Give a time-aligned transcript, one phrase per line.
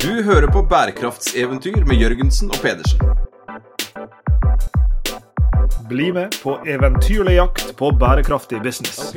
[0.00, 3.00] Du hører på bærekraftseventyr med Jørgensen og Pedersen.
[5.88, 9.12] Bli med på eventyrlig jakt på bærekraftig business.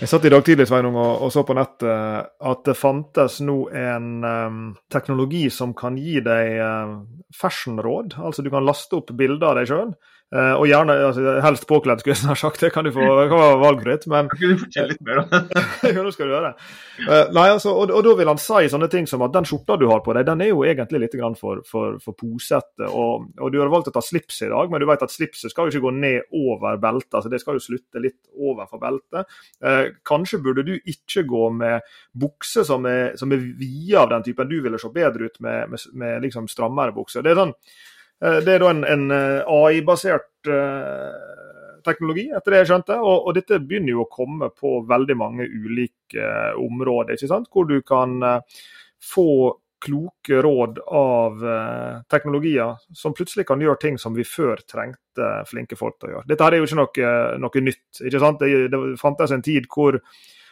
[0.00, 4.10] Jeg satt i dag tidlig Sveinung, og så på nettet at det fantes nå en
[4.24, 4.60] um,
[4.92, 7.00] teknologi som kan gi deg um,
[7.32, 8.18] fashionråd.
[8.20, 9.96] Altså du kan laste opp bilder av deg sjøl
[10.34, 12.58] Uh, og gjerne altså, helst påkledd, skulle jeg sagt.
[12.58, 14.06] Det kan du få det kan være valgfritt.
[14.10, 15.62] Men kan du fortelle litt mer om det?
[15.94, 16.66] ja, nå skal du gjøre det.
[17.04, 19.78] Uh, nei, altså, og, og, da vil han si sånne ting som at den skjorta
[19.78, 22.90] du har på deg, den er jo egentlig litt for, for, for posete.
[22.90, 25.54] Og, og, du har valgt å ta slips i dag, men du vet at slipset
[25.54, 27.14] skal jo ikke gå ned over beltet.
[27.14, 29.40] altså Det skal jo slutte litt overfor beltet.
[29.62, 31.86] Uh, kanskje burde du ikke gå med
[32.18, 34.50] bukser som er, som er vide av den typen.
[34.50, 37.22] Du ville se bedre ut med, med, med liksom strammere bukser.
[37.22, 37.60] Det er sånn
[38.20, 41.18] det er da en, en eh, AI-basert eh,
[41.86, 42.96] teknologi, etter det jeg skjønte.
[43.02, 46.26] Og, og, dette begynner jo å komme på veldig mange ulike
[46.62, 47.50] områder, ikke sant?
[47.52, 48.18] hvor du kan
[49.04, 49.28] få
[49.86, 51.42] kloke råd av
[52.10, 56.28] teknologier som plutselig kan gjøre ting som vi før trengte flinke folk til å gjøre.
[56.32, 57.10] Dette her er jo ikke noe,
[57.44, 58.00] noe nytt.
[58.00, 58.40] ikke sant?
[58.42, 60.00] Det, det fantes en tid hvor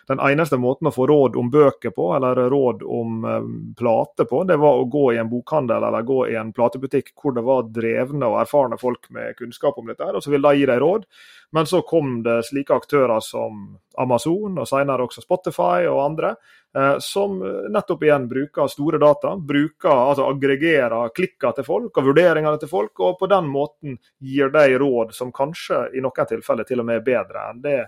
[0.06, 4.42] den eneste måten å få råd om bøker på, eller råd om um, plater på,
[4.44, 7.70] det var å gå i en bokhandel eller gå i en platebutikk hvor det var
[7.72, 11.06] drevne og erfarne folk med kunnskap om dette, og så ville de gi deg råd.
[11.54, 13.64] Men så kom det slike aktører som
[14.02, 16.34] Amazon, og senere også Spotify og andre,
[16.76, 17.38] eh, som
[17.70, 22.98] nettopp igjen bruker store data, bruker, altså aggregerer klikker til folk og vurderingene til folk,
[23.00, 27.00] og på den måten gir de råd som kanskje i noen tilfeller til og med
[27.00, 27.78] er bedre enn det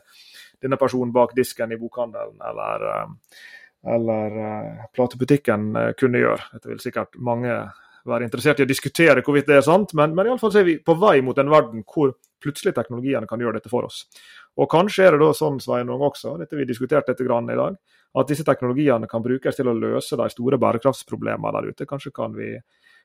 [0.62, 3.42] denne personen bak disken i bokhandelen eller, eh,
[3.96, 6.48] eller uh, platebutikken uh, kunne gjøre.
[6.56, 7.58] Dette vil sikkert mange
[8.06, 10.94] være interessert i å diskutere hvorvidt det er sant, men, men iallfall er vi på
[11.00, 14.04] vei mot en verden hvor plutselig teknologiene kan gjøre dette for oss.
[14.56, 17.76] Og Kanskje er det da sånn Sveinung, også, dette vi diskuterte litt i dag,
[18.16, 21.88] at disse teknologiene kan brukes til å løse de store bærekraftsproblemene der ute.
[21.88, 22.54] Kanskje kan vi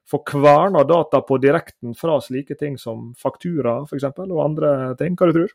[0.08, 5.18] få kverna data på direkten fra slike ting som faktura f.eks., og andre ting.
[5.20, 5.54] Hva du tror?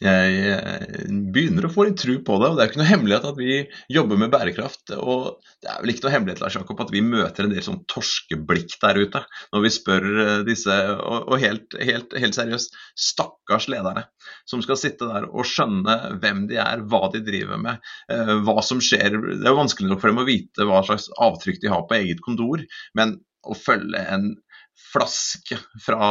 [0.00, 2.48] Jeg eh, begynner å få litt tro på det.
[2.48, 3.56] og Det er ikke noe hemmelighet at vi
[3.92, 4.94] jobber med bærekraft.
[4.96, 7.82] og Det er vel ikke noe hemmelighet Lars Jakob, at vi møter en del sånn
[7.90, 9.22] torskeblikk der ute
[9.52, 14.06] når vi spør eh, disse, og helt, helt, helt, seriøst, stakkars lederne
[14.48, 18.60] som skal sitte der og skjønne hvem de er, hva de driver med, eh, hva
[18.64, 19.20] som skjer.
[19.20, 22.00] Det er jo vanskelig nok for dem å vite hva slags avtrykk de har på
[22.00, 22.64] eget kontor,
[22.96, 24.32] men å følge en
[24.92, 26.06] flaske fra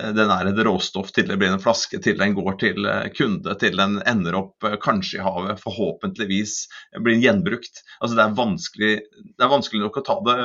[0.00, 3.06] eh, den er et råstoff til det blir en flaske, til den går til eh,
[3.14, 6.56] kunde, til den ender opp eh, kanskje i havet, forhåpentligvis
[7.04, 7.82] blir gjenbrukt.
[8.00, 8.92] Altså det, er vanskelig,
[9.38, 10.38] det er vanskelig nok å ta det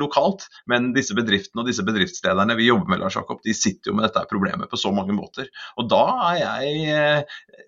[0.00, 3.98] lokalt, men disse bedriftene og disse bedriftslederne vi jobber med, Lars Jakob, de sitter jo
[3.98, 5.50] med dette problemet på så mange måter.
[5.80, 6.02] Og da
[6.32, 7.26] er jeg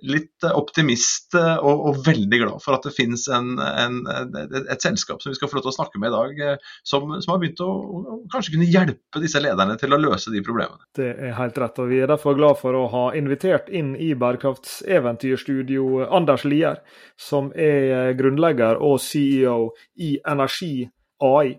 [0.08, 5.32] litt optimist og, og veldig glad for at det finnes en, en, et selskap som
[5.32, 7.68] vi skal få lov til å snakke med i dag, som, som har begynt å,
[7.68, 10.78] å kanskje kunne hjelpe disse lederne lederne til å løse de problemene.
[10.94, 14.14] Det er helt rett, og vi er derfor glad for å ha invitert inn i
[14.14, 16.80] bærekraftseventyrstudio Anders Lier,
[17.16, 20.88] som er grunnlegger og CEO i Energi
[21.22, 21.58] AI.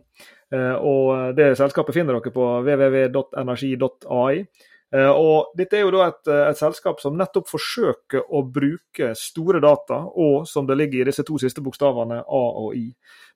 [0.49, 4.45] Eh, og det selskapet finner dere på www.energi.ai.
[4.89, 9.61] Eh, og Dette er jo da et, et, selskap som nettopp forsøker å bruke store
[9.61, 12.87] data, og som det ligger i disse to siste bokstavene A og I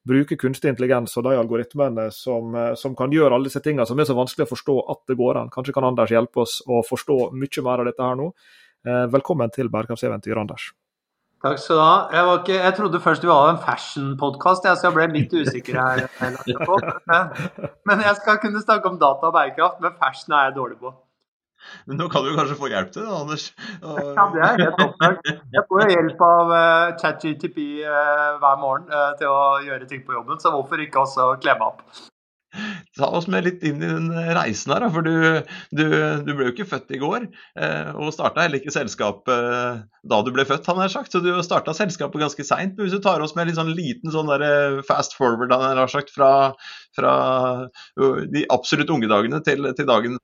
[0.04, 4.00] bruke kunstig intelligens og de algoritmene som, eh, som, kan gjøre alle disse tingene som
[4.00, 5.54] er så vanskelig å forstå at det går an.
[5.54, 8.32] Kanskje kan Anders hjelpe oss å forstå mye mer av dette her nå.
[8.84, 10.72] Eh, velkommen til Bærekraftseventyr, Anders.
[11.44, 11.96] Takk skal du ha.
[12.16, 16.06] Jeg, ikke, jeg trodde først vi var en fashion-podkast, så jeg ble litt usikker her.
[17.88, 20.94] Men jeg skal kunne snakke om data og bærekraft, men fashion er jeg dårlig på.
[21.90, 23.50] Men nå kan du kanskje få hjelp til det, Anders?
[23.82, 25.30] Ja, det er helt opplagt.
[25.58, 30.16] Jeg får hjelp av uh, ChatGTP uh, hver morgen uh, til å gjøre ting på
[30.18, 32.10] jobben, så hvorfor ikke også kle meg opp?
[32.94, 35.42] Ta oss med litt inn i den reisen her, for du,
[35.74, 35.86] du,
[36.22, 37.26] du ble jo ikke født i går.
[37.98, 39.80] Og starta heller ikke selskapet eh,
[40.12, 41.16] da du ble født, han har sagt.
[41.16, 42.78] Så du starta selskapet ganske seint.
[42.78, 44.30] Hvis du tar oss med en sånn liten sånn
[44.86, 46.54] fast forward han har sagt, fra,
[46.96, 47.14] fra
[48.34, 50.20] de absolutt unge dagene til, til dagens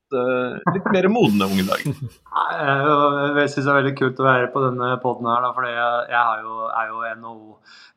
[0.74, 1.96] litt mer modne unge dager.
[3.40, 6.10] Jeg syns det er veldig kult å være på denne poden her, for jeg,
[6.44, 7.36] jo, er jo NHO,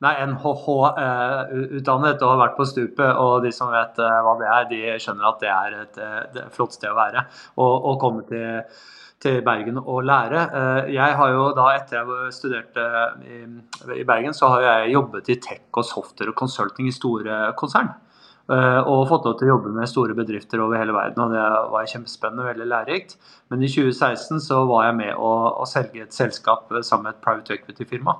[0.05, 3.09] nei, NHH-utdannet og har vært på stupet.
[3.21, 6.77] Og de som vet hva det er, de skjønner at det er et, et flott
[6.77, 7.25] sted å være.
[7.61, 8.63] og komme til,
[9.23, 10.41] til Bergen og lære.
[10.59, 12.87] Eh, jeg har jo da, etter jeg studerte
[13.27, 13.43] i,
[13.99, 17.93] i Bergen, så har jeg jobbet i tech og software og consulting i store konsern.
[18.43, 21.85] Og fått lov til å jobbe med store bedrifter over hele verden, og det var
[21.87, 23.13] kjempespennende og veldig lærerikt.
[23.47, 25.29] Men i 2016 så var jeg med å,
[25.63, 28.17] å selge et selskap sammen med et private equity-firma.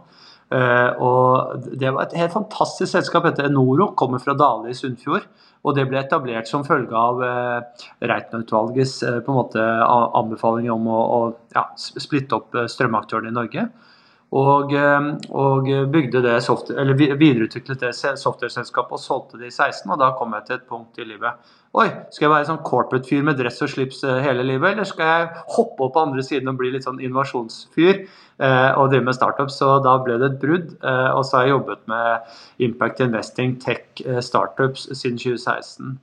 [1.04, 5.28] Og det var et helt fantastisk selskap, heter Enoro, kommer fra Dale i Sunnfjord.
[5.64, 11.20] Og det ble etablert som følge av eh, Reiten-utvalgets eh, anbefaling om å, å
[11.56, 13.68] ja, splitte opp strømaktørene i Norge.
[14.34, 15.68] Og, eh, og
[16.42, 19.92] software, videreutviklet det software-selskapet og solgte det i 16.
[19.92, 21.52] Og da kom jeg til et punkt i livet.
[21.74, 25.08] Oi, skal jeg være sånn corporate-fyr med dress og slips eh, hele livet, eller skal
[25.10, 29.18] jeg hoppe opp på andre siden og bli litt sånn innovasjonsfyr eh, og drive med
[29.18, 29.58] startups?
[29.58, 30.76] Så da ble det et brudd.
[30.78, 35.98] Eh, og så har jeg jobbet med Impact Investing Tech eh, Startups siden 2016.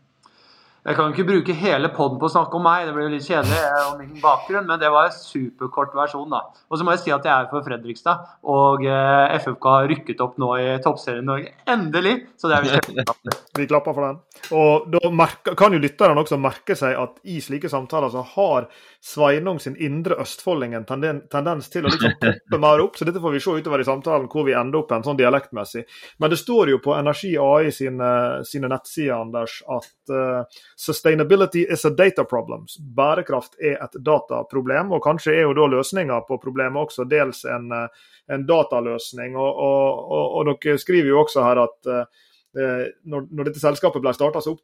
[0.80, 3.58] Jeg kan ikke bruke hele poden på å snakke om meg, det blir litt kjedelig
[3.58, 6.46] eh, om min bakgrunn, men det var en superkort versjon, da.
[6.72, 10.24] Og så må jeg si at jeg er fra Fredrikstad, og eh, FFK har rykket
[10.24, 11.52] opp nå i Toppserien Norge.
[11.68, 12.16] Endelig!
[12.40, 14.18] Så det er vi kjempeglade Vi klapper for den.
[14.54, 18.68] Og da merker, kan jo lytterne også merke seg at i slike samtaler så har
[19.02, 22.98] Sveinung sin indre østfolding en tendens til å liksom poppe mer opp.
[22.98, 25.82] Så dette får vi se utover i samtalen hvor vi ender opp en sånn dialektmessig.
[26.22, 28.12] Men det står jo på Energi AI sine,
[28.46, 32.68] sine nettsider Anders, at uh, sustainability is a data problem.
[32.78, 37.70] Bærekraft er et dataproblem, og kanskje er jo da løsninga på problemet også dels en,
[37.74, 39.34] eh, en dataløsning.
[39.34, 44.02] Og, og, og, og, dere skriver jo også her at uh, når, når, dette selskapet
[44.02, 44.56] ble starta, så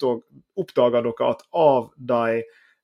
[0.58, 2.40] oppdaga dere at av de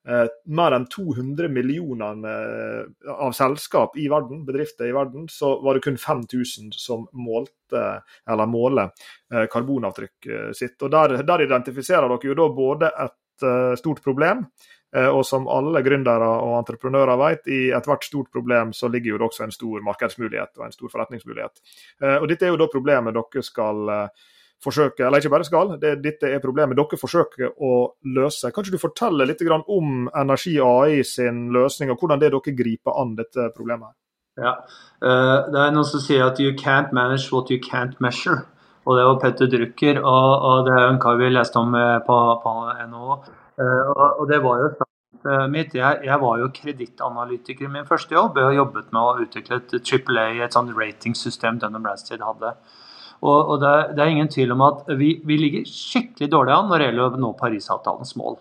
[0.09, 5.75] eh, mer enn 200 millioner eh, av selskap i verden, bedrifter i verden, så var
[5.75, 8.93] det kun 5000 som målte, eller måler
[9.33, 10.79] eh, karbonavtrykket eh, sitt.
[10.83, 14.45] Og der, der, identifiserer dere jo da både et eh, stort problem,
[14.97, 19.23] eh, og som alle gründere og entreprenører vet, i ethvert stort problem så ligger jo
[19.23, 21.67] det også en stor markedsmulighet og en stor forretningsmulighet.
[22.21, 23.91] Og Dette er jo da problemet dere skal
[24.62, 27.73] forsøker, eller ikke bare skal, det, dette er problemet dere forsøker å
[28.17, 28.50] løse.
[28.50, 33.00] Kan ikke du fortelle litt om Energi AI sin løsning, og hvordan det dere griper
[33.03, 33.94] an dette problemet?
[34.41, 34.55] Ja,
[35.05, 38.47] uh, Det er noen som sier at 'you can't manage what you can't measure'.
[38.87, 42.00] Og Det var Petter Drucker, og, og det er en kar vi leste om eh,
[42.03, 42.50] på, på
[42.88, 43.12] NHO.
[43.61, 44.70] Uh, og, og, det var jo
[45.49, 45.75] mitt.
[45.75, 48.38] Jeg, jeg var jo kredittanalytiker i min første jobb.
[48.38, 52.56] Jeg jobbet med å utvikle et AAA, et sånt ratingsystem Dun Bradstreet hadde.
[53.23, 56.57] Og, og det, er, det, er, ingen tvil om at vi, vi, ligger skikkelig dårlig
[56.57, 58.41] an når det gjelder å nå Parisavtalens mål.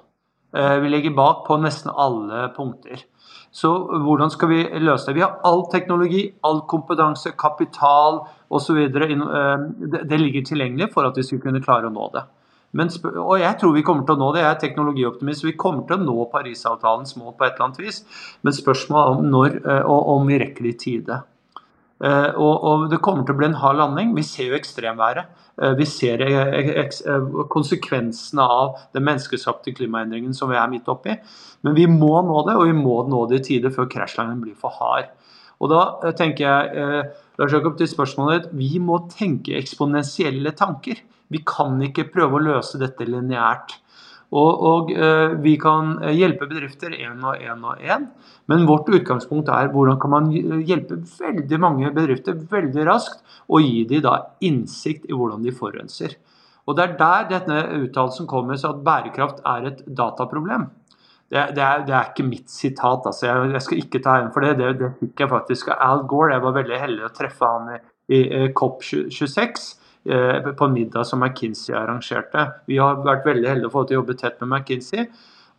[0.58, 3.06] Eh, vi ligger bak på nesten alle punkter.
[3.52, 3.70] Så
[4.06, 5.18] hvordan skal vi løse det?
[5.20, 8.78] Vi har all teknologi, all kompetanse, kapital osv.
[8.82, 9.16] Eh,
[10.02, 12.26] det, ligger tilgjengelig for at vi skal kunne klare å nå det.
[12.80, 12.88] Men,
[13.20, 14.46] og jeg tror vi kommer til å nå det.
[14.46, 15.44] Jeg er teknologioptimist.
[15.44, 18.06] Vi kommer til å nå Parisavtalens mål på et eller annet vis.
[18.42, 21.20] Men spørsmålet om når eh, og om vi rekker det i tide.
[22.02, 24.16] Eh, og, og, det kommer til å bli en hard landing.
[24.18, 25.30] Vi ser jo ekstremværet.
[25.62, 26.96] Eh, vi ser eh,
[27.54, 31.16] konsekvensene av den menneskeskapte klimaendringen som vi er midt oppi.
[31.62, 34.58] Men vi må nå det, og vi må nå det i tide før krasjlandingen blir
[34.58, 35.14] for hard.
[35.62, 37.02] Og da tenker jeg,
[37.38, 41.04] Lars Jakob, til spørsmålet ditt, vi må tenke eksponentielle tanker.
[41.30, 43.76] Vi kan ikke prøve å løse dette lineært.
[44.32, 48.08] Og, og eh, vi kan eh, hjelpe bedrifter én og én og én.
[48.48, 53.84] Men vårt utgangspunkt er hvordan kan man hjelpe veldig mange bedrifter veldig raskt, og gi
[53.90, 54.16] dem da
[54.48, 56.16] innsikt i hvordan de forurenser.
[56.68, 60.70] Og Det er der denne uttalelsen kommer, så at bærekraft er et dataproblem.
[61.32, 63.26] Det, det, er, det er, ikke mitt sitat, altså.
[63.26, 64.56] jeg, jeg, skal ikke ta igjen for det.
[64.60, 64.72] det.
[64.80, 66.34] Det fikk jeg faktisk av Al Gore.
[66.36, 67.80] Jeg var veldig heldig å treffe han i,
[68.20, 69.70] i COP26.
[70.06, 72.48] Eh, på en middag som McKinsey arrangerte.
[72.66, 75.06] Vi har vært veldig heldige å få til å jobbe tett med McKinsey.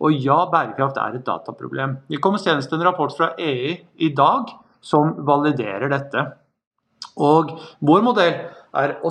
[0.02, 2.00] Og ja, bærekraft er et dataproblem.
[2.10, 4.50] Det kommer senest en rapport fra EU i dag
[4.82, 6.24] som validerer dette.
[7.22, 7.54] Og
[7.86, 8.34] vår modell
[8.72, 9.10] er å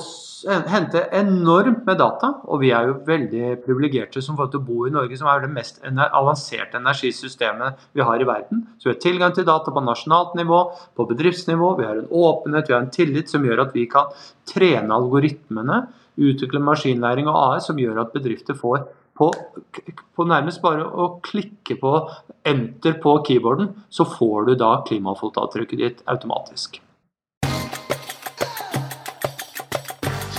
[0.71, 2.31] hente enormt med data.
[2.49, 5.43] Og vi er jo veldig privilegerte som får til å bo i Norge, som er
[5.43, 8.65] det mest avanserte energisystemet vi har i verden.
[8.77, 10.63] Så vi har tilgang til data på nasjonalt nivå,
[10.97, 11.75] på bedriftsnivå.
[11.79, 14.09] Vi har en åpenhet, vi har en tillit som gjør at vi kan
[14.49, 15.83] trene algoritmene,
[16.21, 18.83] utvikle maskinlæring og AS, som gjør at bedrifter får
[19.21, 19.29] på,
[20.15, 21.91] på, nærmest bare å klikke på
[22.47, 26.79] enter på keyboarden, så får du da klimafotavtrykket ditt automatisk.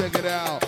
[0.03, 0.65] Check it out.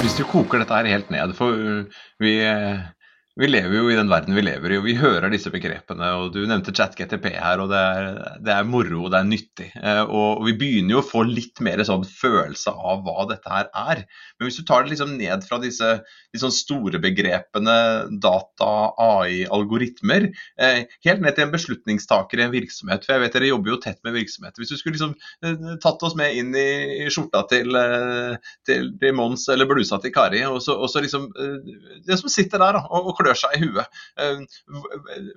[0.00, 1.52] Hvis du koker dette her helt ned, for
[2.16, 2.32] vi,
[3.36, 6.06] vi lever jo i den verden vi lever i, og vi hører disse begrepene.
[6.16, 8.06] og Du nevnte ChatGTP her, og det er,
[8.40, 9.66] det er moro og det er nyttig.
[9.76, 13.68] Eh, og Vi begynner jo å få litt mer sånn følelse av hva dette her
[13.76, 14.00] er.
[14.38, 15.90] Men hvis du tar det liksom ned fra disse,
[16.32, 17.76] disse sånn store begrepene
[18.24, 18.70] data,
[19.04, 23.04] AI, algoritmer, eh, helt ned til en beslutningstaker i en virksomhet.
[23.04, 24.64] For jeg vet dere jobber jo tett med virksomheter.
[24.64, 25.12] Hvis du skulle liksom
[25.44, 27.76] eh, tatt oss med inn i skjorta til,
[28.64, 31.28] til, til Mons eller blusa til Kari, og så, og så liksom
[32.06, 34.00] Det som sitter der og, og klør seg i huet.
[34.22, 34.40] Eh,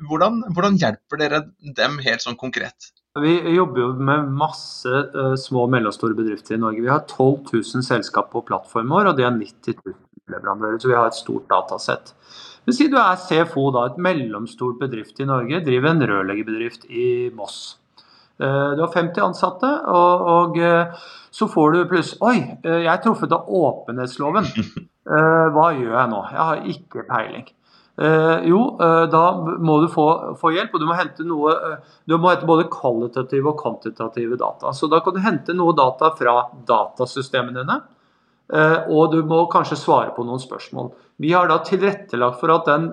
[0.07, 2.91] hvordan, hvordan, hjelper dere dem helt sånn konkret?
[3.19, 6.83] Vi jobber jo med masse uh, små og mellomstore bedrifter i Norge.
[6.85, 9.95] Vi har 12 000 selskap på plattformen vår, og det er 90 000
[10.29, 10.77] leverandører.
[10.79, 12.13] Så vi har et stort datasett.
[12.67, 17.07] Men si du er CFO, da, et mellomstort bedrift i Norge, driver en rørleggerbedrift i
[17.35, 17.79] Moss.
[18.39, 23.01] Uh, du har 50 ansatte, og, og uh, så får du pluss Oi, jeg er
[23.03, 24.47] truffet av åpenhetsloven.
[25.55, 26.21] hva gjør jeg nå?
[26.29, 27.49] Jeg har ikke peiling.
[27.99, 29.23] Eh, jo, eh, da
[29.59, 30.05] må du få,
[30.39, 34.37] få, hjelp, og du må hente noe eh, Du må hente både kvalitative og kvantitative
[34.39, 34.71] data.
[34.71, 36.35] Så da kan du hente noe data fra
[36.69, 37.81] datasystemene dine.
[38.53, 40.93] Eh, og du må kanskje svare på noen spørsmål.
[41.19, 42.87] Vi har da tilrettelagt for at den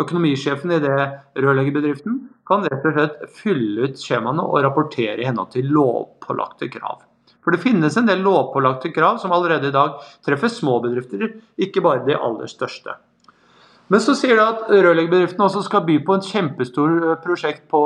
[0.00, 0.96] økonomisjefen i det
[1.36, 2.16] rørleggerbedriften
[2.48, 7.04] kan rett og slett fylle ut skjemaene og rapportere i henhold til lovpålagte krav.
[7.44, 11.28] For det finnes en del lovpålagte krav som allerede i dag treffer små bedrifter,
[11.60, 12.96] ikke bare de aller største.
[13.90, 17.82] Men så sier det at rørleggerbedriften også skal by på et kjempestort eh, prosjekt på,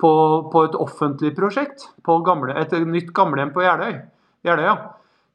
[0.00, 0.12] på,
[0.52, 1.88] på, et offentlig prosjekt.
[2.04, 4.00] På gamle, et nytt gamlehjem på Jeløy.
[4.46, 4.78] Jeløya.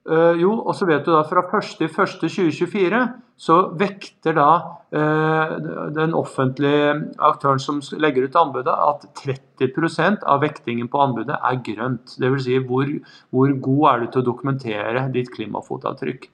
[0.05, 3.00] Uh, jo, og så vet du da fra 1.1.2024
[3.41, 4.50] så vekter da
[4.93, 5.55] uh,
[5.95, 6.91] den offentlige
[7.25, 12.13] aktøren som legger ut anbudet, at 30% av vektingen på anbudet er grønt.
[12.21, 12.45] Dvs.
[12.45, 12.91] Si hvor,
[13.33, 16.29] hvor god er du til å dokumentere ditt klimafotavtrykk,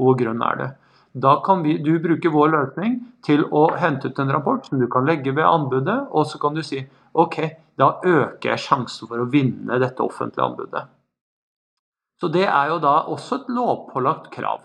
[0.00, 0.70] og hvor grønn er det.
[1.12, 4.86] Da kan vi, du bruke vår løsning til å hente ut en rapport som du
[4.90, 6.84] kan legge ved anbudet, og så kan du si
[7.18, 7.40] OK,
[7.74, 10.84] da øker jeg sjansen for å vinne dette offentlige anbudet.
[12.20, 14.62] Så det er jo da også et lovpålagt krav.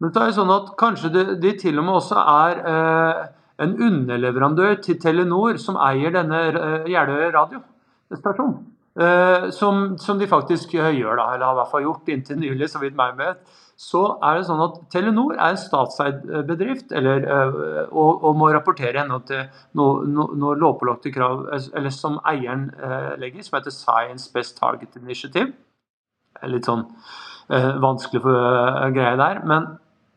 [0.00, 3.22] Men så er det sånn at kanskje de, de til og med også er eh,
[3.62, 8.60] en underleverandør til Telenor som eier denne eh, Jeløya radiostasjonen.
[8.98, 12.66] Eh, som, som, de faktisk gjør, da, eller har i hvert fall gjort inntil nylig,
[12.72, 17.22] så vidt meg vet så er det sånn at Telenor er en statseid bedrift eller,
[17.22, 17.60] eh,
[17.92, 19.44] og, og, må rapportere henhold til
[19.78, 22.72] noen no, no lovpålagte krav eh, eller som eieren
[23.22, 25.52] legger, som heter Science Best Target Initiative.
[26.50, 26.88] Litt sånn
[27.48, 29.38] vanskelig for uh, greie der.
[29.48, 29.70] Men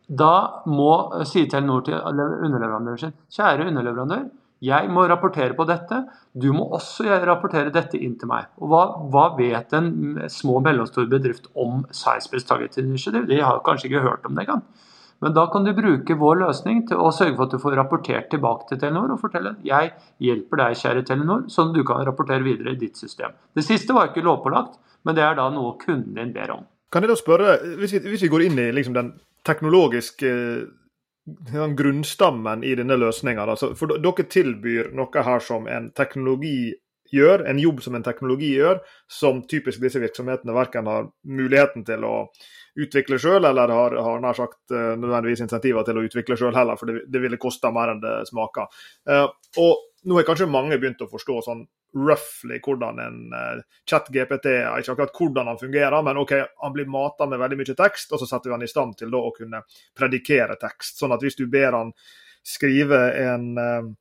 [0.09, 0.91] da må,
[1.29, 4.25] sier Telenor til underleverandøren sin kjære underleverandør,
[4.61, 6.03] jeg må rapportere på dette.
[6.37, 8.51] Du må også rapportere dette inn til meg.
[8.61, 9.89] Og hva, hva vet en
[10.29, 13.25] små og mellomstor bedrift om Science-Based Target Initiative?
[13.29, 14.61] De har kanskje ikke hørt om det engang.
[15.21, 18.29] Men da kan du bruke vår løsning til å sørge for at du får rapportert
[18.33, 19.91] tilbake til Telenor og fortelle jeg
[20.21, 23.35] hjelper deg, kjære Telenor, sånn at du kan rapportere videre i ditt system.
[23.53, 26.65] Det siste var ikke lovpålagt, men det er da noe kunden din ber om.
[26.91, 29.13] Kan jeg da spørre, Hvis vi, hvis vi går inn i liksom den
[29.45, 30.31] teknologiske
[31.77, 33.45] grunnstammen i denne løsninga.
[33.77, 36.73] For dere tilbyr noe her som en teknologi
[37.11, 38.79] gjør, en jobb som en teknologi gjør,
[39.11, 42.15] som typisk disse virksomhetene verken har muligheten til å
[42.79, 46.79] utvikle sjøl, eller har, har nær sagt uh, nødvendigvis insentiver til å utvikle sjøl heller,
[46.79, 48.71] for det, det ville kosta mer enn det smaker.
[49.09, 49.27] Uh,
[49.59, 54.93] og nå har kanskje mange begynt å forstå sånn roughly hvordan en uh, chat-GPT Ikke
[54.93, 56.33] akkurat hvordan han fungerer, men ok,
[56.63, 59.11] han blir mata med veldig mye tekst, og så setter vi han i stand til
[59.11, 59.63] da, å kunne
[59.97, 61.01] predikere tekst.
[61.01, 61.91] Sånn at hvis du ber han
[62.47, 63.91] skrive en uh,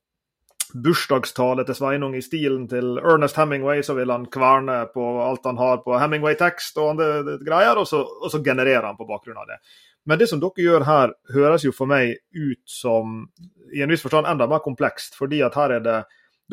[0.73, 5.59] bursdagstale til Sveinung i stilen til Ernest Hemingway, så vil han kverne på alt han
[5.59, 9.49] har på Hemingway-tekst og andre greier, og så, og så genererer han på bakgrunn av
[9.51, 9.59] det.
[10.07, 13.27] Men det som dere gjør her, høres jo for meg ut som
[13.75, 15.15] i en viss forstand enda mer komplekst.
[15.15, 15.99] fordi at her er det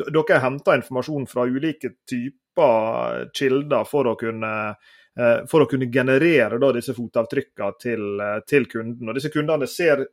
[0.07, 4.53] dere henta informasjon fra ulike typer kilder for å kunne,
[5.19, 9.09] eh, for å kunne generere da, disse fotavtrykkene til, eh, til, kunden.
[9.09, 10.05] Og Disse kundene ser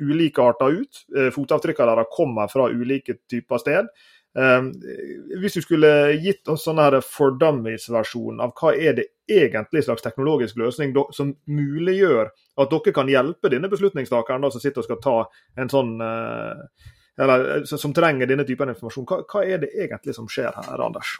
[0.00, 1.04] ulike arter ut.
[1.16, 3.86] Eh, fotavtrykkene deres kommer fra ulike typer sted.
[4.34, 10.56] Hvis du skulle gitt oss sånn for dummies-versjon av hva er det egentlig slags teknologisk
[10.56, 15.28] løsning som muliggjør at dere kan hjelpe denne beslutningstakeren som sitter og skal ta
[15.60, 16.00] en sånn
[17.20, 19.06] eller, eh, som trenger denne typen informasjon.
[19.08, 21.16] Hva, hva, er det egentlig som skjer her, Anders?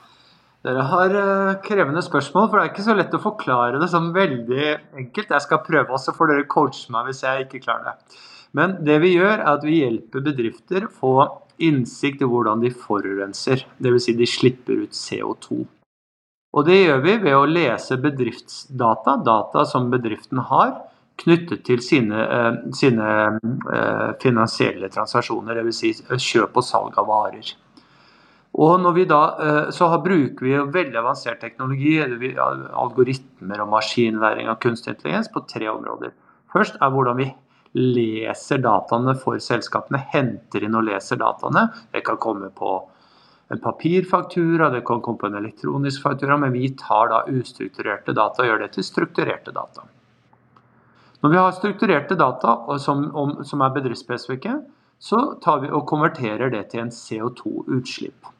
[0.63, 4.13] Dere har uh, krevende spørsmål, for det er ikke så lett å forklare det sånn
[4.15, 4.67] veldig
[5.01, 5.35] enkelt.
[5.35, 8.21] Jeg skal prøve, så får dere coache meg hvis jeg ikke klarer det.
[8.55, 11.17] Men det vi gjør, er at vi hjelper bedrifter få
[11.63, 13.65] innsikt i hvordan de forurenser.
[13.83, 14.07] Dvs.
[14.07, 15.65] Si de slipper ut CO2.
[16.53, 20.75] Og det gjør vi ved å lese bedriftsdata, data som bedriften har,
[21.21, 23.09] knyttet til sine, eh, sine
[23.73, 25.83] eh, finansielle transaksjoner, dvs.
[25.83, 25.93] Si
[26.33, 27.53] kjøp og salg av varer.
[28.53, 29.21] Og når vi da,
[29.73, 36.13] så bruker vi veldig avansert teknologi, algoritmer og maskinlæring av kunstig intelligens, på tre områder.
[36.53, 37.31] Først er hvordan vi
[37.73, 41.71] leser dataene for selskapene, henter inn og leser dataene.
[41.95, 42.75] Det kan komme på
[43.53, 48.45] en papirfaktura, det kan komme på en elektronisk faktura, men vi tar da ustrukturerte data
[48.45, 49.85] og gjør det til strukturerte data.
[51.23, 54.57] Når vi har strukturerte data som, om, som er bedriftsspesifikke,
[55.03, 58.31] så tar vi og konverterer det til en CO2-utslipp.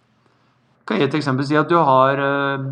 [0.83, 2.65] Jeg kan gi et eksempel si at du har eh,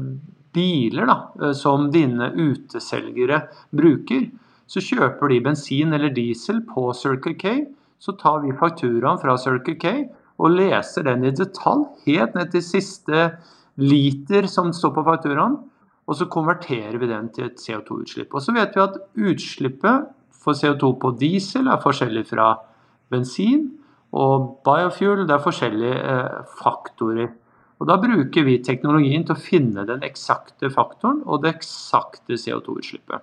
[0.54, 4.26] biler da, eh, som dine uteselgere bruker.
[4.70, 7.54] Så kjøper de bensin eller diesel på Circle K.
[8.02, 9.94] Så tar vi fakturaen fra Circle K
[10.40, 13.26] og leser den i detalj, helt ned til siste
[13.80, 15.58] liter som står på fakturaen.
[16.08, 18.32] Og så konverterer vi den til et CO2-utslipp.
[18.34, 18.96] Og så vet vi at
[19.30, 20.08] utslippet
[20.40, 22.54] for CO2 på diesel er forskjellig fra
[23.12, 23.68] bensin.
[24.16, 27.30] Og biofuel det er forskjellige eh, faktorer.
[27.80, 33.22] Og Da bruker vi teknologien til å finne den eksakte faktoren og det eksakte CO2-utslippet.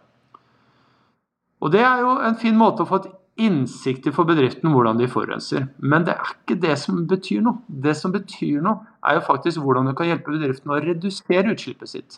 [1.62, 4.98] Og Det er jo en fin måte å få et innsikt i for bedriften hvordan
[4.98, 5.68] de forurenser.
[5.78, 7.62] Men det er ikke det som betyr noe.
[7.68, 11.92] Det som betyr noe, er jo faktisk hvordan du kan hjelpe bedriften å redusere utslippet
[11.92, 12.18] sitt.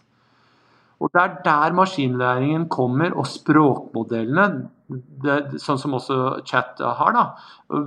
[1.00, 4.70] Og Det er der maskinlæringen kommer, og språkmodellene,
[5.24, 6.18] det, sånn som også
[6.50, 7.14] Chat har.
[7.16, 7.24] da.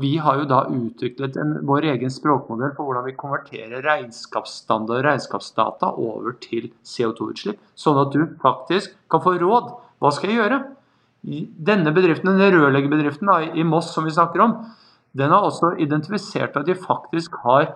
[0.00, 5.08] Vi har jo da utviklet en, vår egen språkmodell for hvordan vi konverterer regnskapsstandard og
[5.10, 9.74] regnskapsdata over til CO2-utslipp, sånn at du faktisk kan få råd.
[10.00, 10.62] Hva skal jeg gjøre?
[11.68, 13.28] Denne bedriften, den rørleggerbedriften
[13.60, 14.56] i Moss som vi snakker om,
[15.12, 17.74] den har også identifisert at de faktisk har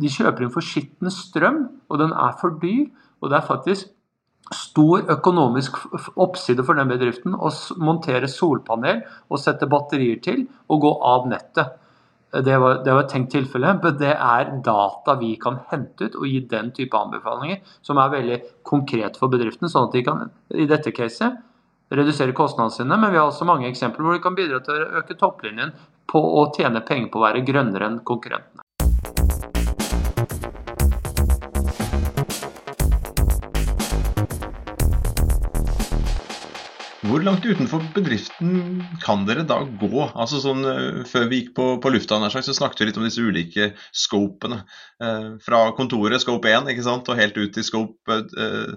[0.00, 2.88] De kjøper inn for skitten strøm, og den er for dyr.
[3.20, 3.90] Og det er faktisk
[4.54, 5.76] stor økonomisk
[6.18, 7.52] oppside for den bedriften å
[7.82, 11.76] montere solpanel og sette batterier til og gå av nettet.
[12.30, 16.18] Det var, det var et tenkt tilfelle, men det er data vi kan hente ut
[16.20, 20.26] og gi den type anbefalinger, som er veldig konkret for bedriften, sånn at de kan
[20.54, 21.40] i dette caset
[21.90, 25.02] redusere kostnadene sine, men vi har også mange eksempler hvor de kan bidra til å
[25.02, 25.74] øke topplinjen
[26.10, 28.62] på å tjene penger på å være grønnere enn konkurrentene.
[37.10, 40.04] Hvor langt utenfor bedriften kan dere da gå?
[40.14, 43.24] Altså sånn, eh, Før vi gikk på, på lufta, så snakket vi litt om disse
[43.24, 44.60] ulike scopene.
[45.02, 47.10] Eh, fra kontoret, scope 1, ikke sant?
[47.10, 48.76] og helt ut til scope eh,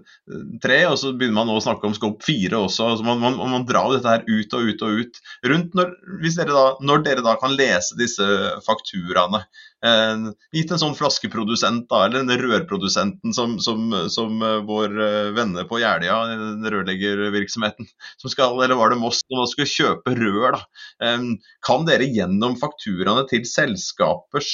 [0.65, 0.79] 3.
[0.89, 2.87] Og så begynner man nå å snakke om scope 4 også.
[2.95, 5.21] Altså man, man, man, drar dette her ut og ut og ut.
[5.53, 5.93] Rundt når,
[6.25, 8.25] dere da, når dere da kan lese disse
[8.65, 9.43] fakturaene,
[9.83, 15.31] Eh, gitt en sånn flaskeprodusent, da, eller den rørprodusenten som, som, som eh, vår eh,
[15.35, 17.89] venner på Jeløya, den rørleggervirksomheten,
[18.21, 20.63] som skal, eller var det Moss, som skal kjøpe rør, da.
[21.67, 24.53] Kan dere gjennom fakturaene til selskapers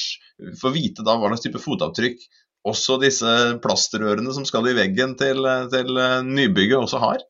[0.62, 2.24] få vite da hva slags type fotavtrykk
[2.70, 7.24] også disse plastrørene som skal i veggen til, til nybygget også har?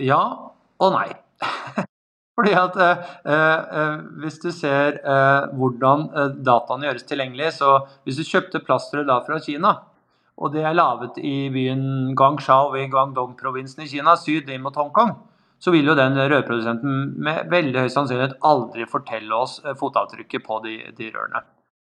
[0.00, 0.22] Ja
[0.82, 1.08] og nei.
[2.38, 7.74] Fordi at eh, eh, Hvis du ser eh, hvordan eh, dataene gjøres tilgjengelig, så
[8.06, 9.74] hvis du kjøpte plasteret da fra Kina,
[10.40, 15.12] og det er laget i byen Guangzhou i Guangdong-provinsen i Kina, syd inn mot Hongkong,
[15.62, 20.62] så vil jo den rørprodusenten med veldig høy sannsynlighet aldri fortelle oss eh, fotavtrykket på
[20.64, 21.44] de, de rørene.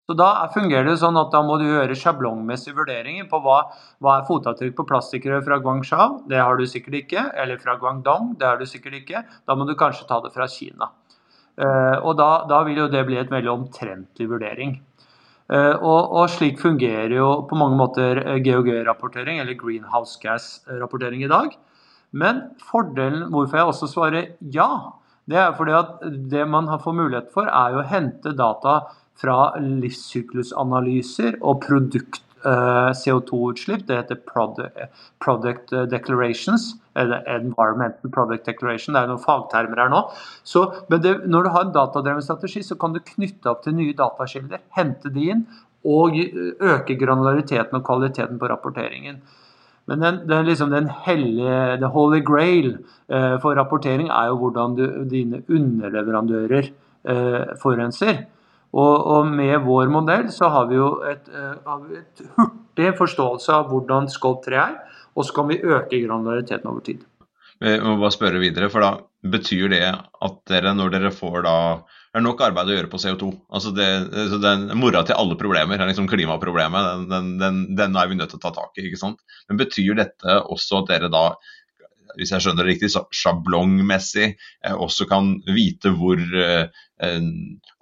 [0.05, 3.63] Så Da fungerer det sånn at da må du gjøre sjablongmessige vurderinger på hva,
[4.05, 6.19] hva er fotavtrykk på plastikkrør fra Guangzhou.
[6.29, 7.23] Det har du sikkert ikke.
[7.41, 8.35] Eller fra Guangdong.
[8.37, 9.23] Det har du sikkert ikke.
[9.49, 10.91] Da må du kanskje ta det fra Kina.
[11.55, 14.75] Uh, og da, da, vil jo det bli et veldig omtrentlig vurdering.
[15.49, 21.31] Uh, og, og, slik fungerer jo på mange måter eh, GHG-rapportering, eller greenhouse gas-rapportering i
[21.31, 21.55] dag.
[22.13, 24.69] Men fordelen hvorfor jeg også svarer ja,
[25.31, 28.75] det er fordi at det man får mulighet for, er jo å hente data
[29.21, 33.85] fra livssyklusanalyser og produkt eh, CO2-utslipp.
[33.89, 36.73] Det heter Product Declarations.
[36.95, 38.95] Eller Environmental Product Declaration.
[38.95, 40.03] Det er noen fagtermer her nå.
[40.47, 43.75] Så, men det, når du har en datadrevet strategi, så kan du knytte opp til
[43.79, 45.47] nye datakilder, hente de inn
[45.85, 49.19] og øke granulariteten og kvaliteten på rapporteringen.
[49.87, 54.77] Men den, den, liksom den hellige, the holy grail eh, for rapportering er jo hvordan
[54.79, 58.25] du, dine underleverandører eh, forurenser.
[58.75, 63.69] Og, og, med vår modell så har vi jo et, uh, et, hurtig forståelse av
[63.71, 64.79] hvordan Scope 3 er,
[65.15, 67.05] og så kan vi øke granulariteten over tid.
[67.63, 68.97] Jeg må bare spørre videre, for da
[69.31, 71.59] betyr det at dere, når dere får da
[72.15, 73.29] det er nok arbeid å gjøre på CO2.
[73.59, 76.85] Altså det, altså den, Mora til alle problemer er liksom klimaproblemet.
[76.87, 78.85] Den, den, den, den, er vi nødt til å ta tak i.
[78.87, 79.25] ikke sant?
[79.51, 81.25] Men betyr dette også at dere da
[82.19, 84.33] hvis jeg skjønner det riktig, sjablongmessig
[84.75, 86.21] også kan vite hvor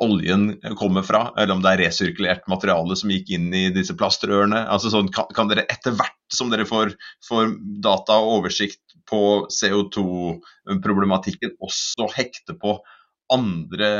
[0.02, 0.46] oljen
[0.78, 4.64] kommer fra, eller om det er resirkulert materiale som gikk inn i disse plastrørene.
[4.72, 6.94] Altså sånn, kan, kan, dere etter hvert som dere får,
[7.28, 12.78] får data og oversikt på CO2-problematikken, også hekte på
[13.32, 13.92] andre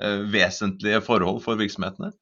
[0.00, 2.14] eh, vesentlige forhold for virksomhetene?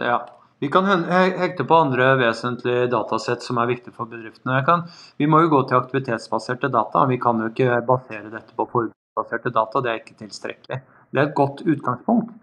[0.00, 0.22] Ja,
[0.60, 4.58] vi kan hekte på andre vesentlige datasett som er viktige for bedriftene.
[4.66, 4.82] Kan,
[5.16, 7.06] vi må jo gå til aktivitetsbaserte data.
[7.08, 9.80] Vi kan jo ikke basere dette på forbruksbaserte data.
[9.80, 10.80] Det er ikke tilstrekkelig.
[11.10, 12.34] Det er et godt utgangspunkt.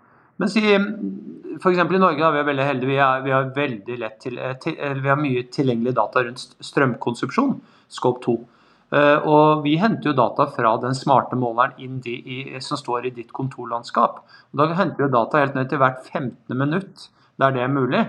[0.41, 1.81] Men si, f.eks.
[1.81, 2.89] i Norge er vi veldig heldige.
[2.89, 6.45] Vi, er, vi, har veldig lett til, eh, til, vi har mye tilgjengelig data rundt
[6.71, 7.53] strømkonsumsjon,
[7.99, 8.35] Scope 2.
[8.87, 13.33] Uh, og Vi henter jo data fra den smarte måleren i, som står i ditt
[13.35, 14.21] kontorlandskap.
[14.53, 16.57] Og da henter vi data helt ned til hvert 15.
[16.57, 17.09] minutt
[17.41, 18.05] der det er mulig.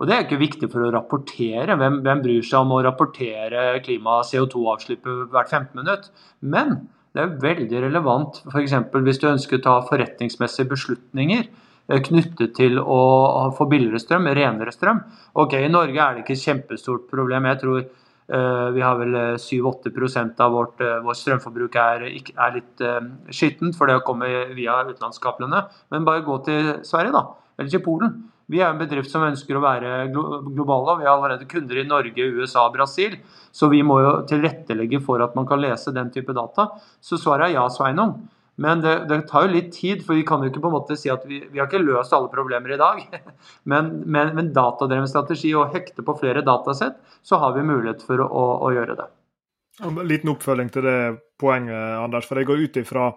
[0.00, 1.76] Og Det er ikke viktig for å rapportere.
[1.76, 6.08] Hvem, hvem bryr seg om å rapportere klima-CO2-avslippet hvert 15 minutt?
[6.40, 6.78] Men
[7.12, 8.76] det er veldig relevant f.eks.
[8.94, 14.72] hvis du ønsker å ta forretningsmessige beslutninger eh, knyttet til å få billigere strøm, renere
[14.72, 15.02] strøm.
[15.42, 17.50] Ok, I Norge er det ikke et kjempestort problem.
[17.50, 19.92] Jeg tror uh, vi har vel 7-8
[20.46, 25.66] av vårt, uh, vår strømforbruk er, er litt uh, skittent, for det kommer via utenlandskablene.
[25.92, 27.26] Men bare gå til Sverige, da.
[27.58, 28.20] Eller til Polen.
[28.50, 30.94] Vi er en bedrift som ønsker å være globale.
[30.96, 33.16] og Vi har allerede kunder i Norge, USA og Brasil.
[33.54, 36.66] Så vi må jo tilrettelegge for at man kan lese den type data.
[37.00, 38.16] Så svaret er ja, Sveinung.
[38.60, 40.96] Men det, det, tar jo litt tid, for vi kan jo ikke på en måte
[40.98, 43.00] si at vi, vi har ikke løst alle problemer i dag.
[43.72, 48.20] Men med en datadreven strategi og hekte på flere datasett, så har vi mulighet for
[48.20, 49.08] å, å, å gjøre det.
[49.86, 50.98] En liten oppfølging til det
[51.40, 52.28] poenget, Anders.
[52.28, 53.12] For jeg går ut ifra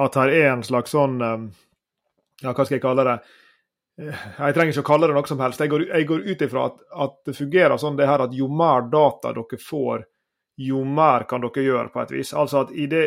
[0.00, 1.36] at her er en slags sånn eh,
[2.44, 3.18] ja, hva skal jeg kalle det,
[3.98, 5.62] jeg trenger ikke å kalle det noe som helst.
[5.64, 8.46] Jeg går, jeg går ut ifra at, at, det fungerer sånn det her at jo
[8.50, 10.04] mer data dere får,
[10.68, 12.32] jo mer kan dere gjøre, på et vis.
[12.38, 13.02] Altså at det,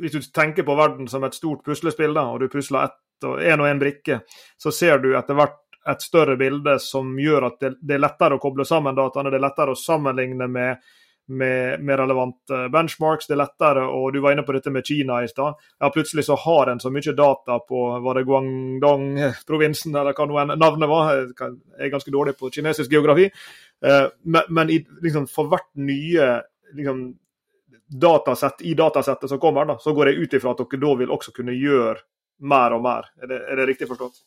[0.00, 2.92] Hvis du tenker på verden som et stort puslespill, da, og du pusler
[3.24, 4.20] én og én brikke,
[4.60, 8.36] så ser du etter hvert et større bilde som gjør at det, det, er lettere
[8.36, 10.84] å koble sammen dataene, det er lettere å sammenligne med
[11.28, 13.28] med, med relevante benchmarks.
[13.28, 15.58] Det er lettere, og du var inne på dette med Kina i stad.
[15.80, 20.46] Ja, plutselig så har en så mye data på var det Guangdong-provinsen, eller hva nå
[20.54, 21.12] navnet var.
[21.14, 21.54] Jeg
[21.88, 23.30] er ganske dårlig på kinesisk geografi.
[23.80, 26.30] Men, men, i, liksom, for hvert nye
[26.76, 27.06] liksom,
[28.00, 31.12] datasett i datasettet som kommer, da, så går jeg ut ifra at dere da vil
[31.14, 31.98] også kunne gjøre
[32.44, 33.10] mer og mer.
[33.22, 34.24] Er det, er det riktig forstått?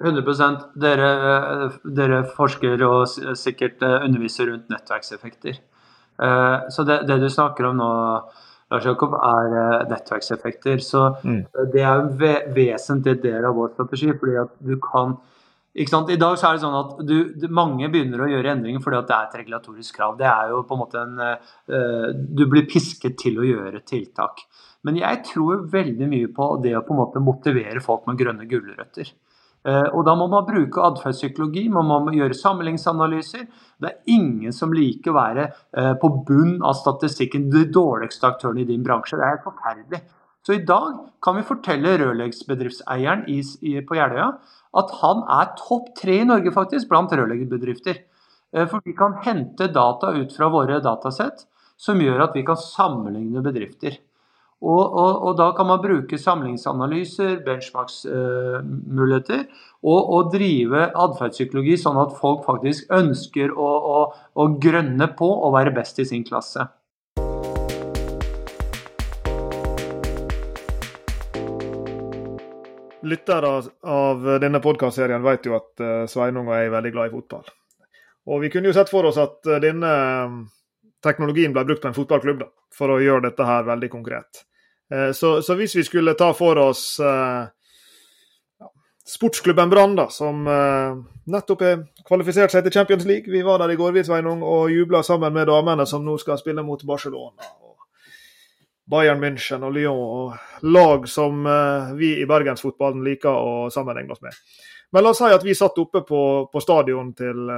[0.00, 5.60] 100 dere, eh, dere forsker og sikkert eh, underviser rundt nettverkseffekter.
[6.22, 7.90] Eh, så det, det, du snakker om nå,
[8.72, 10.82] Lars Jakob, er eh, nettverkseffekter.
[10.84, 11.40] Så mm.
[11.74, 14.12] det er en ve vesentlig del av vår strategi.
[14.20, 15.16] fordi at du kan
[15.74, 19.16] I dag så er det sånn at du, mange begynner å gjøre endringer fordi det
[19.16, 20.18] er et regulatorisk krav.
[20.18, 24.46] Det er jo på en måte en Du blir pisket til å gjøre tiltak.
[24.84, 28.46] Men jeg tror veldig mye på det å på en måte motivere folk med grønne
[28.46, 29.10] gulrøtter.
[29.64, 33.46] Eh, og Da må man bruke atferdspsykologi, man må gjøre sammenligningsanalyser.
[33.80, 35.46] Det er ingen som liker å være
[35.76, 39.16] eh, på bunn av statistikken, de dårligste aktørene i din bransje.
[39.16, 40.02] Det er forferdelig.
[40.44, 43.24] Så i dag kan vi fortelle rørleggsbedriftseieren
[43.88, 44.26] på Jeløya
[44.76, 48.02] at han er topp tre i Norge faktisk blant rørleggerbedrifter.
[48.52, 51.46] Eh, for vi kan hente data ut fra våre datasett
[51.80, 53.96] som gjør at vi kan sammenligne bedrifter.
[54.64, 61.98] Og, og, og, da kan man bruke samlingsanalyser, benchmarks-muligheter, uh, og, og, drive atferdspsykologi sånn
[62.00, 63.98] at folk faktisk ønsker å, å,
[64.40, 66.64] å grønne på å være best i sin klasse.
[73.04, 73.50] Lyttere
[73.84, 77.44] av denne podkastserien vet jo at uh, Sveinung og jeg er veldig glad i fotball.
[78.32, 79.92] Og vi kunne jo sett for oss at uh, denne
[81.04, 84.46] teknologien ble brukt på en fotballklubb da, for å gjøre dette her veldig konkret.
[84.92, 87.46] Eh, så, så, hvis vi skulle ta for oss eh,
[89.06, 90.96] sportsklubben Brann, da, som eh,
[91.30, 93.32] nettopp er kvalifisert seg til Champions League.
[93.32, 96.62] Vi var der i går Sveinung, og jubla sammen med damene som nå skal spille
[96.62, 97.52] mot Barcelona.
[97.60, 97.72] og
[98.90, 104.22] Bayern München og Lyon, og lag som eh, vi i bergensfotballen liker å sammenligne oss
[104.22, 104.32] med.
[104.92, 106.20] Men la oss si at vi satt oppe på,
[106.52, 107.48] på stadion til,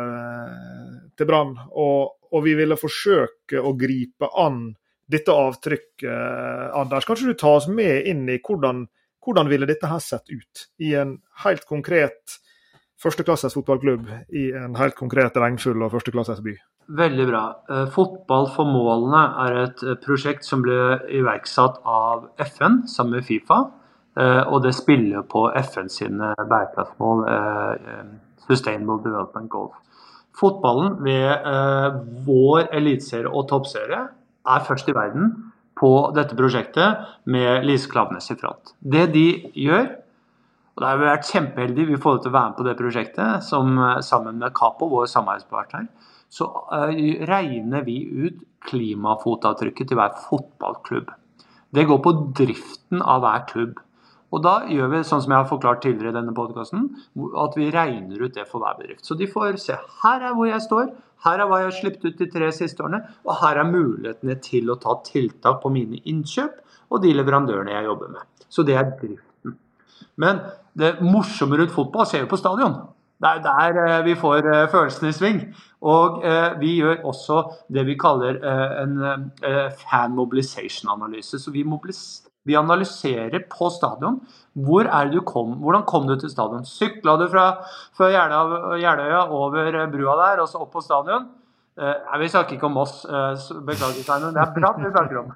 [1.19, 4.71] til Brann, og, og, vi ville forsøke å gripe an
[5.11, 6.07] dette avtrykket.
[6.77, 8.85] Anders, kanskje du tar oss med inn i hvordan,
[9.25, 12.39] hvordan ville dette her sett ut i en helt konkret
[13.03, 16.57] førsteklasses fotballklubb i en helt konkret regnfull og førsteklasses by?
[16.87, 17.43] Veldig bra.
[17.71, 23.27] Eh, fotball for målene er et eh, prosjekt som ble iverksatt av FN sammen med
[23.27, 23.59] Fifa.
[24.17, 27.27] Eh, og det spiller på FN sine bærekraftsmål,
[28.47, 29.73] Sustainable Development Goal.
[30.37, 31.49] Fotballen ved
[32.27, 34.03] vår eliteserie og toppserie
[34.47, 35.35] er først i verden.
[35.77, 38.71] på dette prosjektet med Lise Klaveness i front.
[38.81, 39.27] Det de
[39.61, 39.91] gjør,
[40.73, 43.45] og da har vi vært kjempeheldige vi får til å være med på det prosjektet,
[43.45, 45.91] som sammen med Capo, vår samarbeidspartner,
[46.33, 46.93] så uh,
[47.29, 51.13] regner vi ut klimafotavtrykket til hver fotballklubb.
[51.77, 53.83] Det går på driften av hver klubb.
[54.35, 56.89] Og da gjør vi sånn som jeg har forklart tidligere i denne podkasten,
[57.41, 59.05] at vi regner ut det for hver bedrift.
[59.07, 60.91] Så de får se her er hvor jeg står,
[61.25, 64.37] her er hva jeg har sluppet ut de tre siste årene, og her er mulighetene
[64.45, 66.61] til å ta tiltak på mine innkjøp
[66.93, 68.27] og de leverandørene jeg jobber med.
[68.49, 69.57] Så det er driften.
[70.21, 70.45] Men
[70.79, 72.77] det morsomme rundt fotball skjer jo på stadion.
[73.17, 75.41] Det er der eh, vi får eh, følelsene i sving.
[75.89, 77.41] Og eh, vi gjør også
[77.73, 78.39] det vi kaller
[78.83, 79.31] en
[79.81, 81.41] fan mobilization-analyse.
[81.41, 81.65] Så vi,
[82.47, 84.21] vi, analyserer på stadion
[84.67, 84.89] hvor
[85.29, 86.65] kom, hvordan kom du til stadion.
[86.65, 87.47] Sykla du fra,
[87.93, 91.29] fra Jeløya over brua der og så opp på stadion?
[91.77, 94.33] Eh, Vi snakker ikke om oss, beklager Steinar.
[94.33, 95.33] Det er Brann vi snakker om.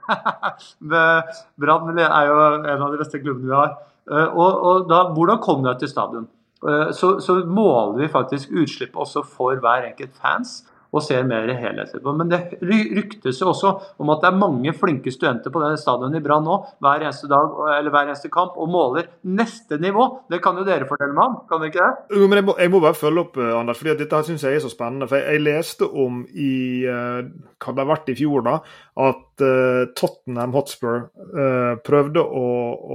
[1.60, 3.76] Brann er jo en av de beste klubbene vi har.
[4.10, 6.30] Og, og da, Hvordan kom du til stadion?
[6.68, 11.48] Eh, så, så, måler vi faktisk utslippet også for hver enkelt fans og ser mer
[11.54, 12.14] helhetlig på.
[12.16, 13.72] Men det ryktes jo også
[14.02, 17.30] om at det er mange flinke studenter på denne stadionet i Brann nå hver eneste
[17.30, 20.06] dag eller hver eneste kamp og måler neste nivå.
[20.30, 22.18] Det kan jo dere fortelle meg om, kan dere ikke det?
[22.18, 24.58] Jo, men jeg må, jeg må bare følge opp, eh, Anders, fordi dette syns jeg
[24.58, 25.08] er så spennende.
[25.10, 26.52] For jeg, jeg leste om i
[26.88, 27.20] uh,
[27.60, 28.56] Hva det har vært i fjor, da,
[29.00, 32.46] at uh, Tottenham Hotspur uh, prøvde å,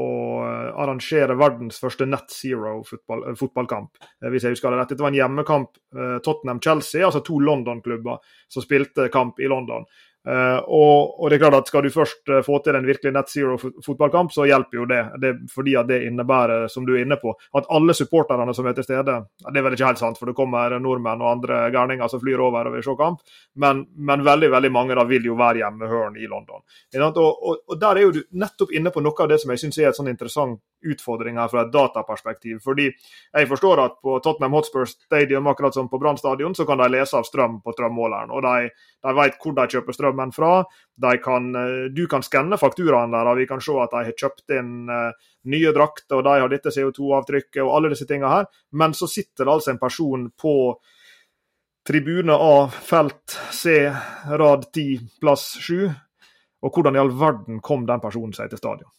[0.03, 0.05] å,
[0.75, 3.23] arrangere verdens første net zero fotball,
[4.31, 4.91] hvis jeg husker det rett.
[4.91, 5.77] Dette var en hjemmekamp
[6.25, 8.19] Tottenham-Chelsea, altså to London klubber
[8.51, 9.85] som spilte kamp i London.
[10.25, 13.11] Uh, og, og, det er klart at Skal du først uh, få til en virkelig
[13.13, 15.01] net zero fotballkamp, så hjelper jo det.
[15.21, 15.33] det.
[15.53, 18.87] Fordi at det innebærer, som du er inne på, at alle supporterne som er til
[18.87, 22.23] stede Det er vel ikke helt sant, for det kommer nordmenn og andre gærninger som
[22.23, 23.21] flyr over og vil se kamp,
[23.61, 26.63] men, men, veldig veldig mange da vil jo være hjemmehørende i London.
[27.05, 29.61] Og, og, og, Der er jo du nettopp inne på noe av det som jeg
[29.61, 32.59] syns er et sånn interessant utfordring her fra et dataperspektiv.
[32.63, 36.81] Fordi jeg forstår at på Tottenham Hotspur Stadium, akkurat som på Brann stadion, så kan
[36.81, 38.31] de lese av strøm på strømmåleren.
[38.31, 38.69] og de,
[39.05, 40.65] de vet hvor de kjøper strøm strømmen fra.
[41.23, 44.49] Kan, eh, du kan skanne fakturaen der, og vi kan se at de har kjøpt
[44.51, 45.11] inn uh,
[45.45, 48.45] nye drakter, og de har dette CO2-avtrykket og alle disse tingene her.
[48.71, 50.79] Men så sitter det altså en person på
[51.85, 53.91] tribune A, felt C,
[54.27, 55.91] rad 10, plass 7.
[56.65, 58.89] Og hvordan i all verden kom den personen seg til stadion?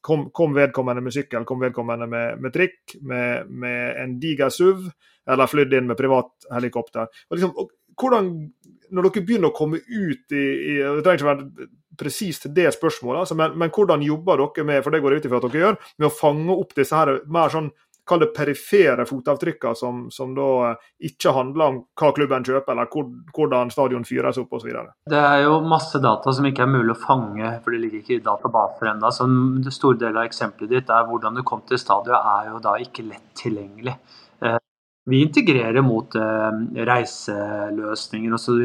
[0.00, 4.88] Kom, kom vedkommende med sykkel, kom vedkommende med, med trikk, med, med, en diger SUV,
[5.30, 7.10] eller flydd inn med privat helikopter?
[7.28, 7.68] Og liksom, og
[8.00, 8.32] hvordan
[8.90, 11.68] når dere begynner å komme ut i, i Det trenger ikke være
[12.00, 15.28] presist det spørsmålet, altså, men, men, hvordan jobber dere med for det går jeg ut
[15.28, 17.68] ifra at dere gjør, med å fange opp disse her mer sånn
[18.10, 20.72] kall det perifere fotavtrykkene som, som, da
[21.06, 24.72] ikke handler om hva klubben kjøper, eller hvor, hvordan stadion fyres opp osv.
[25.12, 28.16] Det er jo masse data som ikke er mulig å fange, for det ligger ikke
[28.16, 29.12] i databaser ennå.
[29.14, 32.64] Så en stor del av eksempelet ditt er hvordan du kom til stadion, er jo
[32.64, 33.94] da ikke lett tilgjengelig.
[35.08, 38.58] Vi integrerer mot eh, reiseløsninger osv.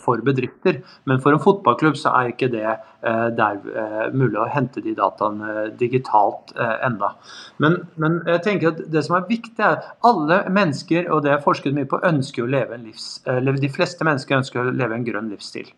[0.00, 4.48] for bedrifter, men for en fotballklubb så er ikke det eh, der, eh, mulig å
[4.54, 7.12] hente de dataene digitalt eh, enda.
[7.60, 11.44] Men, men, jeg tenker at det som er viktig, er alle mennesker, og det er
[11.44, 15.06] forsket mye på, ønsker å leve en livs, de fleste mennesker ønsker å leve en
[15.06, 15.68] grønn livsstil.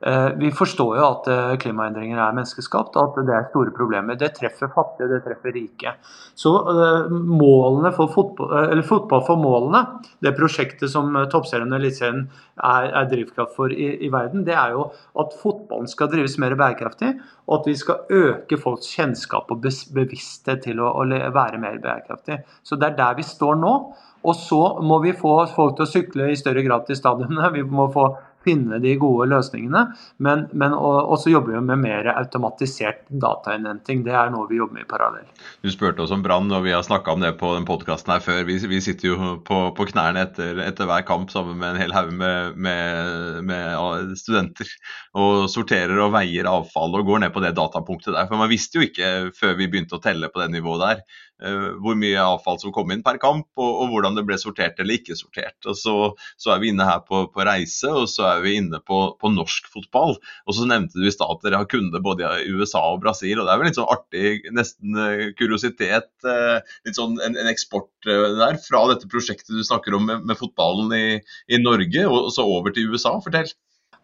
[0.00, 4.18] Eh, vi forstår jo at eh, klimaendringer er menneskeskapt, at det er store problemer.
[4.20, 5.94] Det treffer fattige, det treffer rike.
[6.36, 9.80] Så eh, målene for fotball, eller fotball for målene,
[10.20, 14.76] det prosjektet som toppserien og eliteserien er, er, drivkraft for i, i, verden, det er
[14.76, 14.90] jo
[15.22, 17.14] at fotballen skal drives mer bærekraftig,
[17.48, 22.42] og at vi skal øke folks kjennskap og bevissthet til å, å være mer bærekraftig.
[22.66, 23.78] Så det er der vi står nå.
[24.26, 27.52] Og så må vi få folk til å sykle i større grad til stadionene.
[27.54, 28.08] Vi må få
[28.46, 29.82] finne de gode løsningene.
[30.22, 34.04] Men, men også jobber vi med mer automatisert datainnhenting.
[34.06, 35.26] Det er noe vi jobber med i parallell.
[35.64, 38.24] Du spurte oss om Brann, og vi har snakka om det på den podkasten her
[38.24, 38.42] før.
[38.48, 41.94] Vi, vi, sitter jo på, på knærne etter, etter, hver kamp sammen med en hel
[41.96, 44.70] haug med, med, med, studenter
[45.16, 48.28] og sorterer og veier avfall og går ned på det datapunktet der.
[48.30, 51.96] For man visste jo ikke før vi begynte å telle på det nivået der hvor
[51.98, 55.16] mye avfall som kom inn per kamp, og, og, hvordan det ble sortert eller ikke
[55.18, 55.58] sortert.
[55.68, 55.94] Og så,
[56.40, 59.32] så er vi inne her på, på, reise, og så er vi inne på, på
[59.34, 60.16] norsk fotball.
[60.46, 63.36] Og så nevnte du i stad at dere har kunder både i USA og Brasil,
[63.38, 67.52] og det er vel litt sånn artig, nesten eh, kuriositet, eh, litt sånn en, en
[67.52, 71.06] eksport der fra dette prosjektet du snakker om med, med fotballen i,
[71.52, 73.16] i Norge, og så over til USA.
[73.24, 73.50] Fortell.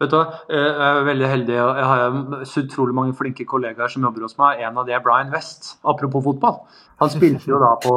[0.03, 1.53] Vet du hva, Jeg er veldig heldig.
[1.55, 2.15] Jeg har
[2.49, 4.59] så utrolig mange flinke kollegaer som jobber hos meg.
[4.67, 6.59] En av de er Brian West, apropos fotball.
[7.01, 7.93] Han spilte jo da på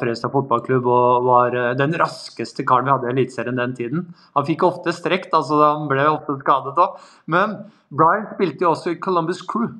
[0.00, 4.02] Fredrikstad fotballklubb og var eh, den raskeste karen vi hadde i Eliteserien den tiden.
[4.36, 6.98] Han fikk ofte strekt, altså han ble ofte skadet òg.
[7.30, 7.56] Men
[7.94, 9.70] Brian spilte jo også i Columbus Crew.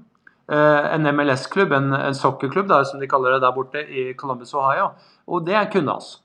[0.49, 4.93] eh, En MLS-klubb, en, en soccerklubb som de kaller det der borte i Columbus, Ohio.
[5.29, 6.21] Og det kunne altså.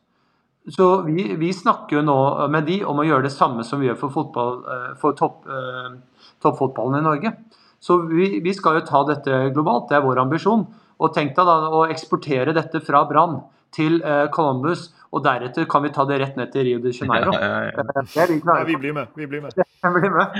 [0.67, 2.17] Så vi, vi, snakker jo nå
[2.49, 5.43] med de om å gjøre det samme som vi gjør for, fotball, eh, for topp,
[5.45, 7.33] eh, toppfotballen i Norge.
[7.79, 10.65] Så vi, vi, skal jo ta dette globalt, det er vår ambisjon.
[10.95, 13.43] Og tenk deg da å eksportere dette fra Brann
[13.75, 17.35] til eh, Columbus og deretter kan vi ta det rett ned til Rio de Janeiro.
[17.37, 18.25] Ja, ja, ja.
[18.27, 19.13] Vi, vi, blir med.
[19.15, 19.64] Vi blir med.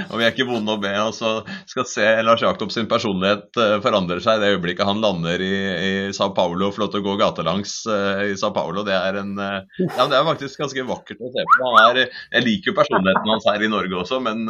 [0.10, 0.92] Og vi er ikke vonde å be.
[0.98, 1.38] altså
[1.70, 5.92] Skal se Lars Jakob sin personlighet uh, forandre seg det øyeblikket han lander i, i
[6.16, 8.84] Sao Paulo og får lov til å gå gatelangs uh, i Sao Paulo.
[8.88, 11.72] Det er, en, uh, ja, det er faktisk ganske vakkert å se på.
[11.86, 14.46] Er, jeg liker jo personligheten hans her i Norge også, men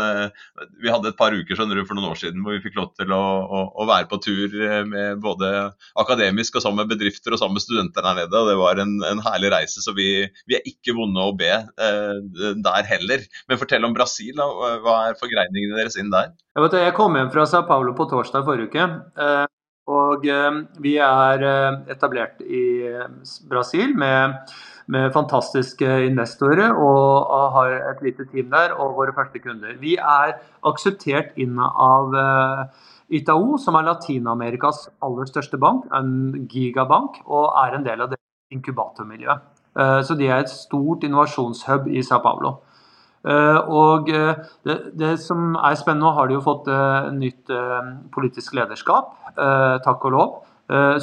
[0.81, 2.91] vi hadde et par uker skjønner du, for noen år siden hvor vi fikk lov
[2.97, 4.55] til å, å, å være på tur
[4.87, 5.51] med både
[5.99, 8.39] akademisk og sammen med bedrifter og sammen med studenter der nede.
[8.39, 9.83] og Det var en, en herlig reise.
[9.83, 10.05] så vi
[10.47, 12.19] vi, er ikke vonde å be eh,
[12.65, 13.25] der heller.
[13.49, 14.33] Men fortell om Brasil.
[14.37, 14.47] Da.
[14.85, 16.31] Hva er forgreiningene deres inn der?
[16.55, 18.87] Jeg, vet, jeg kom hjem fra Sao Paulo på torsdag forrige uke.
[19.25, 19.45] Eh,
[19.89, 21.45] og eh, vi er
[21.91, 22.63] etablert i
[23.49, 24.37] Brasil med,
[24.93, 29.77] med fantastiske investorer og har et lite team der og våre første kunder.
[29.81, 32.13] Vi er akseptert inn av
[33.13, 38.21] Itaú, som er Latin-Amerikas aller største bank, en gigabank, og er en del av det
[38.53, 39.51] inkubatormiljøet.
[39.75, 42.57] Eh, så de er et stort innovasjonshub i Sao Paulo.
[43.25, 46.67] Eh, og eh, det, det, som er spennende, nå har de jo fått
[47.15, 47.53] nytt
[48.13, 49.15] politisk lederskap,
[49.85, 50.35] takk og lov.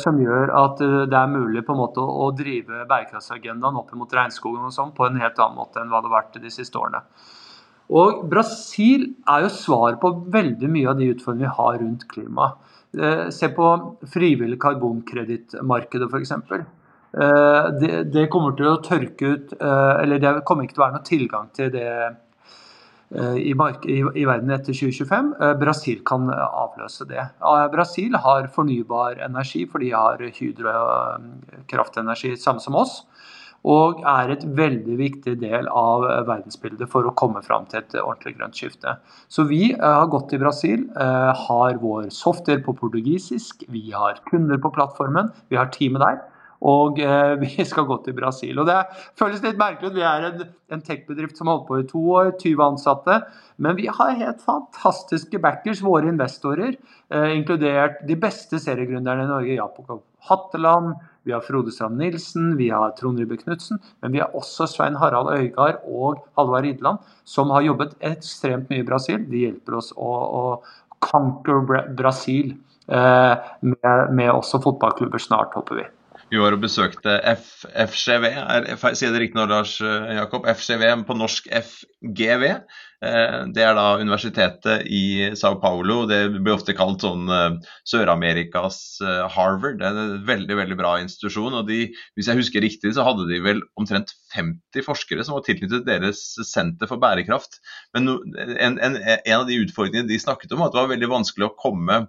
[0.02, 4.64] Som gjør at det er mulig på en måte å drive bærekraftsagendaen opp mot regnskogen
[4.66, 7.04] og sånn på en helt annen måte enn hva det har vært de siste årene.
[7.94, 12.48] Og Brasil er jo svaret på veldig mye av de utfordringene vi har rundt klima.
[13.30, 13.68] Se på
[14.10, 16.34] frivillig karbonkredittmarkedet f.eks.
[17.12, 17.66] Eh,
[18.08, 21.04] det, kommer til å tørke ut eh, Eller det kommer ikke til å være noe
[21.04, 25.34] tilgang til det eh, i, i, i verden etter 2025.
[25.60, 27.26] Brasil kan avløse det.
[27.74, 33.02] Brasil har fornybar energi, for de har hydrokraftenergi samme som oss.
[33.68, 38.38] Og er et veldig viktig del av verdensbildet for å komme fram til et ordentlig
[38.40, 38.96] grønt skifte.
[39.28, 44.72] Så vi har gått til Brasil, har vår software på portugisisk, vi har kunder på
[44.72, 46.22] plattformen, vi har teamet der.
[46.62, 48.58] Og eh, vi skal gå til Brasil.
[48.62, 48.78] Og Det
[49.18, 49.98] føles litt merkelig ut.
[49.98, 53.20] Vi er en, en tech-bedrift som har holdt på i to år, 20 ansatte.
[53.62, 56.76] Men vi har helt fantastiske backers, våre investorer.
[57.12, 59.58] Eh, inkludert de beste seriegründerne i Norge.
[59.58, 60.94] Jakob Hatteland,
[61.26, 63.80] vi har Frode Strand Nilsen, vi har Trond Rybbe Knutsen.
[64.02, 68.82] Men vi har også Svein Harald Øygard og Halvard Rideland, som har jobbet ekstremt mye
[68.82, 69.22] i Brasil.
[69.30, 70.44] De hjelper oss å, å
[71.02, 72.54] conquer Brasil.
[72.86, 75.88] Eh, med, med også fotballklubber snart, håper vi.
[76.32, 78.66] Vi var og besøkte F, FCV, er,
[78.96, 80.46] sier det riktig nå, Lars eh, Jakob?
[80.48, 82.44] FCV på norsk FGV.
[83.04, 86.06] Eh, det er da universitetet i Sao Paulo.
[86.08, 87.58] Det blir ofte kalt sånn eh,
[87.92, 88.80] Sør-Amerikas
[89.36, 89.82] Harvard.
[89.82, 91.60] Det er en veldig veldig bra institusjon.
[91.60, 91.82] og de,
[92.16, 96.24] Hvis jeg husker riktig, så hadde de vel omtrent 50 forskere som var tilknyttet deres
[96.48, 97.60] senter for bærekraft.
[97.92, 101.12] Men en, en, en av de utfordringene de snakket om, var at det var veldig
[101.12, 102.06] vanskelig å komme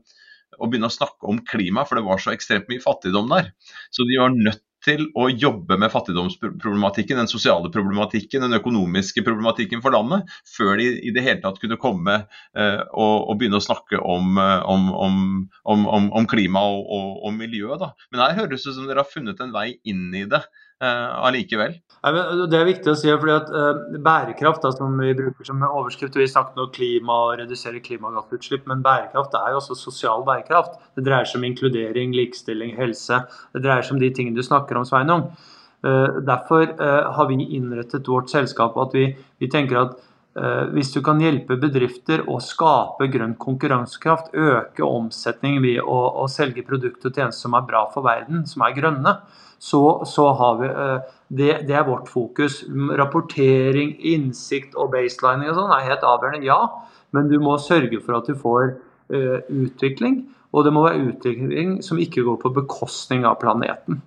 [0.60, 3.52] å begynne å snakke om klima, for det var så ekstremt mye fattigdom der.
[3.94, 9.84] Så de var nødt til å jobbe med fattigdomsproblematikken, den sosiale problematikken, den økonomiske problematikken
[9.84, 13.64] for landet, før de i det hele tatt kunne komme eh, og, og, begynne å
[13.64, 14.90] snakke om, eh, om,
[15.64, 17.78] om, om klima og, og, og miljø.
[17.80, 17.94] Da.
[18.12, 20.44] Men her høres det ut som dere har funnet en vei inn i det
[20.82, 21.76] allikevel.
[22.04, 23.52] Det er viktig å si, fordi at
[24.04, 28.84] Bærekraft, da, som vi bruker som overskrift Vi snakket om klima og redusere klimagassutslipp, men
[28.84, 30.76] bærekraft er jo også sosial bærekraft.
[30.98, 33.22] Det dreier seg om inkludering, likestilling, helse.
[33.56, 35.30] Det dreier seg om de tingene du snakker om, Sveinung.
[35.84, 36.76] Derfor
[37.16, 39.10] har vi innrettet vårt selskap at vi,
[39.40, 39.98] vi tenker at
[40.74, 46.64] hvis du kan hjelpe bedrifter å skape grønn konkurransekraft, øke omsetning ved å, å selge
[46.66, 49.14] produkter og tjenester som er bra for verden, som er grønne,
[49.64, 52.64] så, så har vi eh, det, det, er vårt fokus.
[53.00, 56.60] Rapportering, innsikt og baselining og sånn er helt avgjørende, ja.
[57.16, 58.74] Men du må sørge for at du får
[59.14, 60.24] uh, utvikling.
[60.54, 64.02] Og det må være utvikling som ikke går på bekostning av planeten.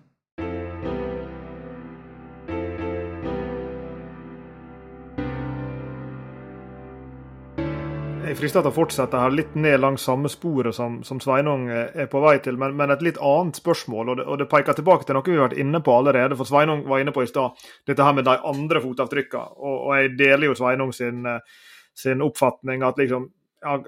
[8.36, 12.02] Jeg frister til å fortsette her litt ned langs samme sporet som, som Sveinung eh,
[12.02, 14.10] er på vei til, men, men et litt annet spørsmål.
[14.12, 16.36] Og det, og det, peker tilbake til noe vi har vært inne på allerede.
[16.36, 17.56] For Sveinung var inne på i stad
[17.88, 19.56] dette her med de andre fotavtrykkene.
[19.56, 21.64] Og, og jeg deler jo Sveinung sin, eh,
[21.96, 23.24] sin oppfatning at liksom
[23.64, 23.78] ja,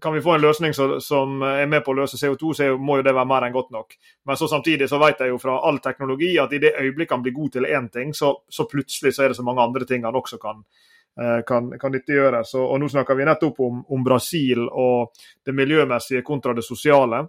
[0.00, 3.02] kan vi få en løsning som, som, er med på å løse CO2, så må
[3.02, 3.98] jo det være mer enn godt nok.
[4.24, 7.28] Men så samtidig så vet jeg jo fra all teknologi at i det øyeblikket han
[7.28, 10.08] blir god til én ting, så, så, plutselig så er det så mange andre ting
[10.08, 10.64] han også kan,
[11.46, 15.12] kan, kan gjøres, Og, og nå snakker vi nettopp om, om Brasil og
[15.46, 17.20] det miljømessige kontra det sosiale.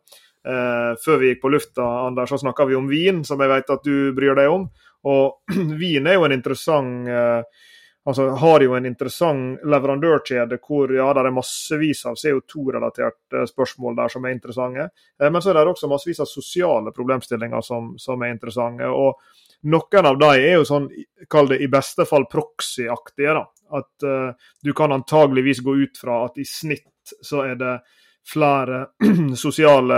[0.47, 3.71] Eh, før vi gikk på lufta, Anders, så snakka vi om vin, som jeg vet
[3.73, 4.67] at du bryr deg om.
[5.09, 7.63] Og vin er jo en interessant eh,
[8.05, 14.13] altså har jo en interessant leverandørkjede hvor ja, det er massevis av CO2-relaterte spørsmål der
[14.13, 14.85] som er interessante.
[15.17, 18.85] Eh, men så er det også massevis av sosiale problemstillinger som, som er interessante.
[18.85, 19.17] og
[19.65, 20.91] Noen av de er jo sånn,
[21.31, 23.39] kall det i beste fall proxy-aktige.
[23.73, 27.75] At uh, du kan antageligvis gå ut fra at i snitt så er det
[28.25, 28.87] flere
[29.45, 29.97] sosiale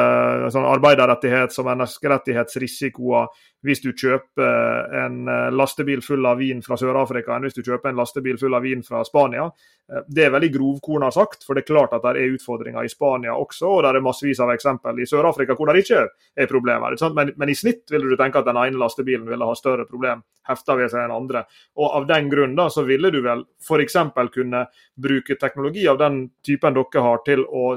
[0.51, 3.30] sånn arbeiderrettighets- og menneskerettighetsrisikoer
[3.65, 7.89] hvis du kjøper en eh, lastebil full av vin fra Sør-Afrika enn hvis du kjøper
[7.89, 9.47] en lastebil full av vin fra Spania.
[9.47, 12.91] Eh, det er veldig grovkorna sagt, for det er klart at det er utfordringer i
[12.91, 16.99] Spania også, og det er massevis av eksempel i Sør-Afrika hvor det ikke er problemer.
[17.18, 20.24] Men, men, i snitt ville du tenke at den ene lastebilen ville ha større problem
[20.48, 21.43] hefta ved seg enn andre.
[21.78, 23.98] Og Av den grunn så ville du vel f.eks.
[24.34, 27.68] kunne bruke teknologi av den typen dere har til å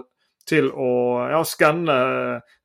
[0.51, 0.93] til å
[1.31, 1.97] ja, skanne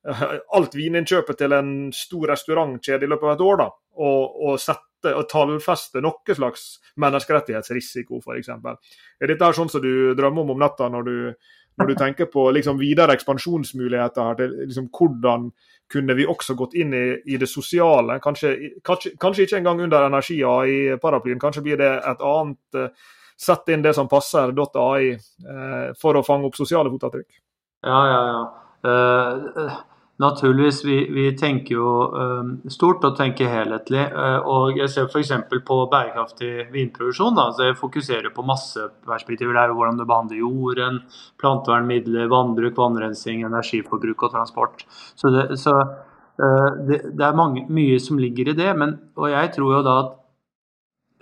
[0.08, 0.22] eh,
[0.56, 3.60] alt vininnkjøpet til en stor restaurantkjede i løpet av et år.
[3.62, 3.68] da,
[4.06, 6.64] Og, og sette og tallfeste noe slags
[7.02, 8.50] menneskerettighetsrisiko, f.eks.
[9.20, 11.16] Er dette sånn som du drømmer om om natta når du,
[11.78, 14.30] når du tenker på liksom, videre ekspansjonsmuligheter?
[14.30, 15.50] her til liksom, Hvordan
[15.92, 18.18] kunne vi også gått inn i, i det sosiale?
[18.22, 23.12] Kanskje, kanskje, kanskje, ikke engang under energia i paraplyen, kanskje blir det et annet uh,
[23.36, 27.34] Sett inn det som passer .ai uh, for å fange opp sosiale fotavtrykk.
[27.84, 28.38] Ja, ja, ja.
[28.86, 29.74] Uh,
[30.22, 34.04] naturligvis, vi, vi, tenker jo um, stort og tenker helhetlig.
[34.14, 35.32] Uh, og jeg ser f.eks.
[35.68, 37.36] på bærekraftig vinproduksjon.
[37.36, 39.54] Da, så jeg fokuserer på masseperspektiver.
[39.56, 41.00] Det er jo hvordan du behandler jorden,
[41.42, 44.86] plantevernmidler, vannbruk, vannrensing, energiforbruk og transport.
[45.16, 45.76] Så det, så,
[46.88, 48.72] det, det er mange, mye som ligger i det.
[48.78, 50.14] Men, og jeg tror jo da at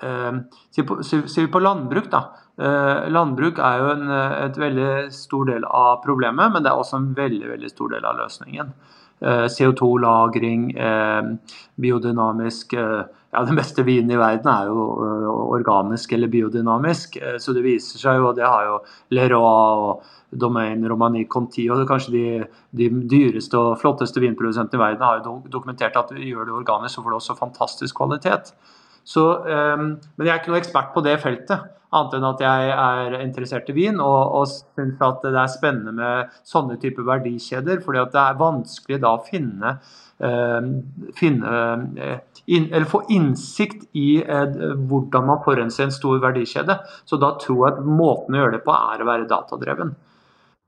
[0.00, 2.24] Ser vi på landbruk, da
[2.56, 6.78] Eh, landbruk er jo en eh, et veldig stor del av problemet, men det er
[6.78, 8.70] også en veldig, veldig stor del av løsningen.
[9.24, 10.68] Eh, CO2-lagring,
[11.80, 14.82] biodynamisk ja, Den beste vinen i verden er jo
[15.56, 17.16] organisk eller biodynamisk.
[17.42, 18.76] Så det viser seg jo, og det har jo
[19.10, 25.06] Leroy og Domaine Romani Conti og kanskje de, de, dyreste og flotteste vinprodusentene i verden
[25.06, 28.54] har jo dokumentert at gjør det organisk, så får du også fantastisk kvalitet.
[29.04, 32.70] Så, um, men jeg er ikke noe ekspert på det feltet, annet enn at jeg
[32.74, 37.82] er interessert i vin og, og syns at det er spennende med sånne typer verdikjeder.
[37.84, 39.76] fordi at det er vanskelig da å finne,
[40.24, 40.70] uh,
[41.14, 41.52] finne
[42.00, 46.80] uh, in, eller få innsikt i uh, hvordan man forurenser en stor verdikjede.
[47.06, 49.94] Så da tror jeg at måten å gjøre det på er å være datadreven.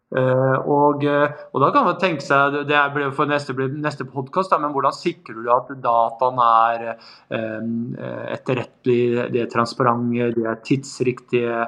[0.07, 4.55] Uh, og, uh, og, da kan man tenke seg, det blir for neste, neste podkast,
[4.63, 11.65] men hvordan sikrer du at dataen er etterrettelig, etterrettelige, de er transparente, de er tidsriktige,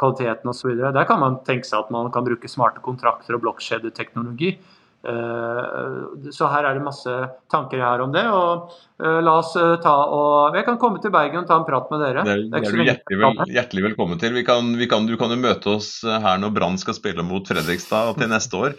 [0.00, 0.74] kvaliteten osv.
[0.82, 4.56] Der kan man tenke seg at man kan bruke smarte kontrakter og blokkjedeteknologi.
[4.56, 7.12] teknologi Eh, så her er det masse
[7.52, 8.24] tanker jeg har om det.
[8.26, 8.70] og
[9.02, 11.90] eh, la oss eh, ta og Jeg kan komme til Bergen og ta en prat
[11.92, 12.24] med dere.
[12.26, 14.38] Det er, det er du hjertelig, vel, hjertelig, velkommen til.
[14.46, 18.32] Kan, kan, du kan jo møte oss her når Brann skal spille mot Fredrikstad til
[18.32, 18.74] neste år.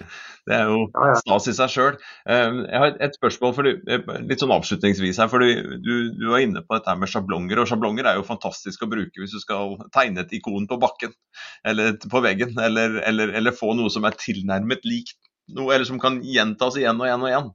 [0.48, 0.88] Det er jo
[1.22, 2.02] stas i seg sjøl.
[2.28, 3.88] Jeg har et spørsmål for du,
[4.28, 5.32] litt sånn avslutningsvis her.
[5.32, 7.64] for du, du, var inne på dette med sjablonger.
[7.64, 11.16] og Sjablonger er jo fantastisk å bruke hvis du skal tegne et ikon på bakken
[11.68, 12.58] eller på veggen.
[12.60, 15.20] Eller, eller, eller få noe som er tilnærmet likt
[15.56, 17.50] noe eller som kan gjentas igjen og igjen og igjen.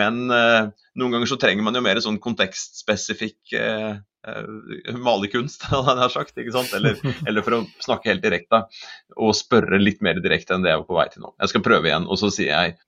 [0.00, 0.68] Men eh,
[1.00, 6.38] noen ganger så trenger man jo mer sånn kontekstspesifikk eh, uh, malerkunst, hadde jeg sagt.
[6.40, 6.72] ikke sant?
[6.78, 8.64] Eller, eller, for å snakke helt direkte
[9.16, 11.34] og spørre litt mer direkte enn det jeg var på vei til nå.
[11.44, 12.78] Jeg skal prøve igjen, og så sier jeg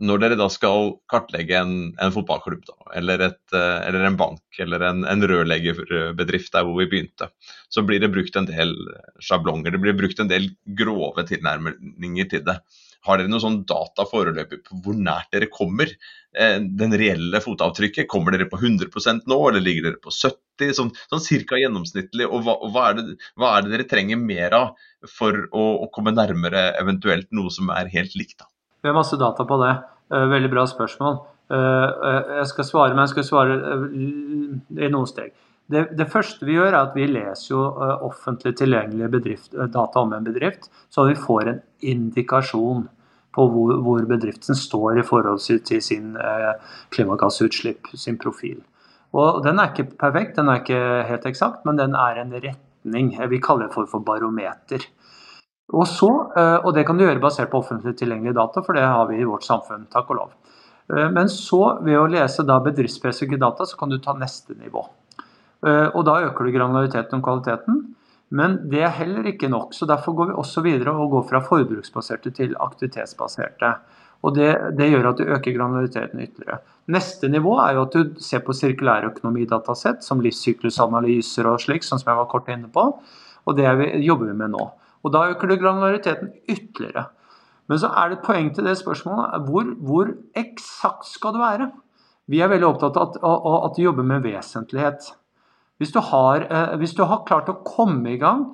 [0.00, 4.60] når dere da skal kartlegge en, en fotballklubb, da, eller, et, eh, eller, en bank
[4.62, 7.30] eller en, en, rørleggerbedrift der hvor vi begynte,
[7.72, 8.74] så blir det brukt en del
[9.22, 9.74] sjablonger.
[9.74, 12.58] Det blir brukt en del grove tilnærminger til det.
[13.04, 18.08] Har dere noe sånn data foreløpig på hvor nært dere kommer eh, den reelle fotavtrykket?
[18.08, 22.30] Kommer dere på 100% nå, eller ligger dere på 70 sånn, sånn cirka gjennomsnittlig?
[22.30, 25.68] Og hva, og hva, er det, hva, er det, dere trenger mer av for å,
[25.84, 28.38] å komme nærmere eventuelt noe som er helt likt?
[28.40, 28.48] da?
[28.84, 29.74] Vi har masse data på det.
[30.12, 31.14] Eh, veldig bra spørsmål.
[31.50, 33.54] Eh, eh, jeg skal svare, men jeg skal svare
[33.96, 35.32] i noen steg.
[35.72, 37.62] Det, det, første vi gjør, er at vi leser jo
[38.04, 42.82] offentlig tilgjengelige bedrift, data om en bedrift, så vi får en indikasjon
[43.32, 46.12] på hvor, hvor bedriften står i forhold til sin
[46.92, 48.60] klimagassutslipp, sin profil.
[49.16, 53.14] Og Den er ikke perfekt, den er ikke helt eksakt, men den er en retning.
[53.32, 54.84] Vi kaller det for, for barometer.
[55.72, 58.84] Og, så, eh, og det kan du gjøre basert på offentlig tilgjengelige data, for det
[58.84, 60.34] har vi i vårt samfunn, takk og lov.
[60.92, 64.84] Eh, men så, ved å lese da bedriftsspesifikke data, så kan du ta neste nivå.
[65.64, 67.82] Eh, og da øker du granulariteten og kvaliteten.
[68.34, 69.74] Men det er heller ikke nok.
[69.74, 73.74] så Derfor går vi også videre og går fra forbruksbaserte til aktivitetsbaserte.
[74.24, 76.62] Og det, det gjør at du øker granulariteten ytterligere.
[76.88, 82.10] Neste nivå er jo at du ser på sirkulærøkonomidatasett, som livssyklusanalyser og slik, sånn som
[82.10, 82.88] jeg var kort inne på.
[83.44, 84.70] Og det vi, jobber vi med nå.
[85.04, 87.06] Og da øker du granulariteten ytterligere.
[87.68, 89.48] Men så er det et poeng til det spørsmålet.
[89.48, 91.70] Hvor, hvor eksakt skal du være?
[92.28, 95.10] Vi er veldig opptatt av at, av at du jobber med vesentlighet.
[95.80, 98.46] Hvis du, har, eh, hvis du har klart å komme i gang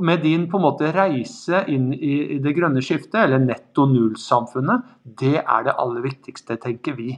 [0.00, 5.40] med din på en måte reise inn i, det grønne skiftet, eller netto null-samfunnet, det
[5.40, 7.16] er det aller viktigste, tenker vi.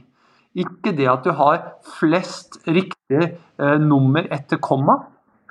[0.57, 4.97] Ikke det at du har flest riktige eh, nummer etter komma.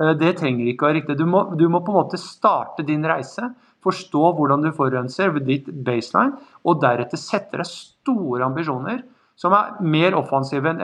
[0.01, 1.19] Eh, det trenger ikke å være riktig.
[1.19, 3.53] Du må, du må, på en måte starte din reise,
[3.85, 9.05] forstå hvordan du forurenser ved ditt baseline, og deretter sette deg store ambisjoner
[9.39, 10.81] som er mer offensive enn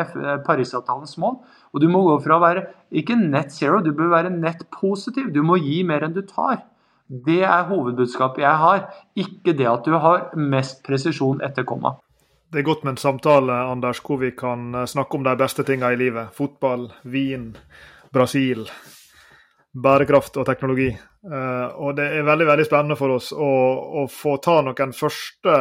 [0.46, 1.40] Parisavtalens mål.
[1.74, 5.32] Og du må gå fra å være ikke net zero, du bør være net positiv.
[5.34, 6.62] Du må gi mer enn du tar.
[7.04, 8.86] Det er hovedbudskapet jeg har,
[9.18, 11.98] ikke det at du har mest presisjon etter komma.
[12.54, 15.64] Det er godt med en samtale Anders, hvor vi kan eh, snakke om de beste
[15.66, 16.30] tingene i livet.
[16.38, 17.50] Fotball, vin,
[18.14, 18.62] Brasil,
[19.74, 20.88] bærekraft og teknologi.
[20.92, 23.50] Eh, og det er veldig veldig spennende for oss å,
[24.02, 25.58] å få ta noen første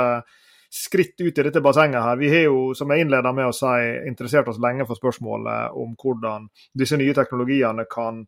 [0.73, 2.17] skritt ut i dette bassenget her.
[2.17, 3.73] Vi har jo, som jeg innleda med å si,
[4.09, 6.47] interessert oss lenge for spørsmålet om hvordan
[6.77, 8.23] disse nye teknologiene kan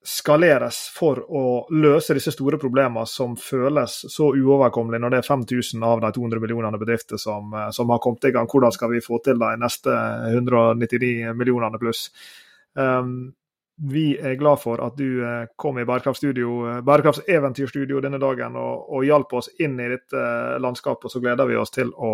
[0.00, 1.42] skaleres for å
[1.76, 6.40] løse disse store problemene som føles så uoverkommelige når det er 5000 av de 200
[6.40, 8.48] millionene bedrifter som, som, har kommet i gang.
[8.48, 9.92] Hvordan skal vi få til de neste
[10.32, 12.06] 199 millionene pluss?
[12.72, 13.34] Um,
[13.82, 19.04] vi er glad for at du eh, kom i eh, bærekraftseventyrstudio denne dagen og, og
[19.06, 21.12] hjalp oss inn i dette eh, landskapet.
[21.12, 22.12] Så gleder vi oss til å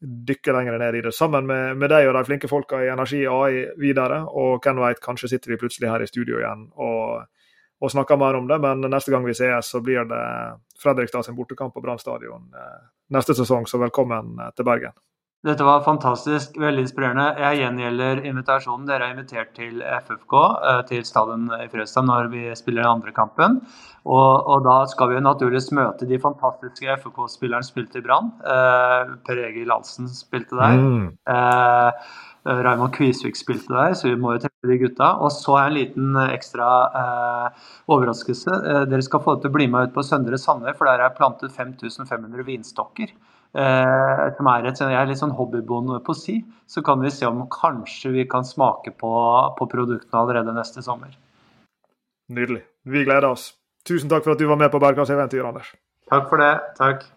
[0.00, 3.26] dykke lenger ned i det sammen med, med deg og de flinke folka i Energi
[3.28, 4.22] AI videre.
[4.28, 7.24] Og hvem veit, kanskje sitter vi plutselig her i studio igjen og,
[7.80, 8.60] og snakker mer om det.
[8.60, 10.24] Men neste gang vi sees, så blir det
[10.80, 12.48] Fredrikstad sin bortekamp på Brann stadion
[13.12, 13.68] neste sesong.
[13.68, 14.96] Så velkommen til Bergen.
[15.40, 17.30] Dette var fantastisk, veldig inspirerende.
[17.40, 18.82] Jeg gjengjelder invitasjonen.
[18.84, 20.34] Dere er invitert til FFK,
[20.68, 23.56] eh, til stadion i Frøstad, når vi spiller den andre kampen.
[24.04, 28.28] Og, og, da skal vi naturligvis møte de fantastiske FFK-spillerne som spilte i Brann.
[28.44, 30.76] Eh, per Egil Hansen spilte der.
[30.76, 31.08] Mm.
[31.32, 32.12] Eh,
[32.44, 35.14] Raymond Kvisvik spilte der, så vi må jo treffe de gutta.
[35.24, 36.68] Og så er en liten ekstra
[37.00, 37.66] eh,
[37.96, 38.60] overraskelse.
[38.60, 41.16] Eh, dere skal få til å bli med ut på Søndre Sandøy, for der er
[41.16, 43.16] plantet 5500 vinstokker.
[43.50, 46.36] Eh, som er et jeg er litt sånn hobbybonde på si,
[46.70, 49.12] så kan vi se om kanskje vi kan smake på,
[49.58, 51.16] på produktene allerede neste sommer.
[52.30, 52.62] Nydelig.
[52.86, 53.54] Vi gleder oss.
[53.86, 55.72] Tusen takk for at du var med på Bærekraftseventyr, Anders.
[56.10, 56.52] Takk for det.
[56.78, 57.08] Takk.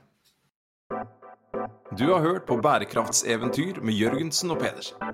[1.93, 5.13] Du har hørt på Bærekraftseventyr med Jørgensen og Pedersen.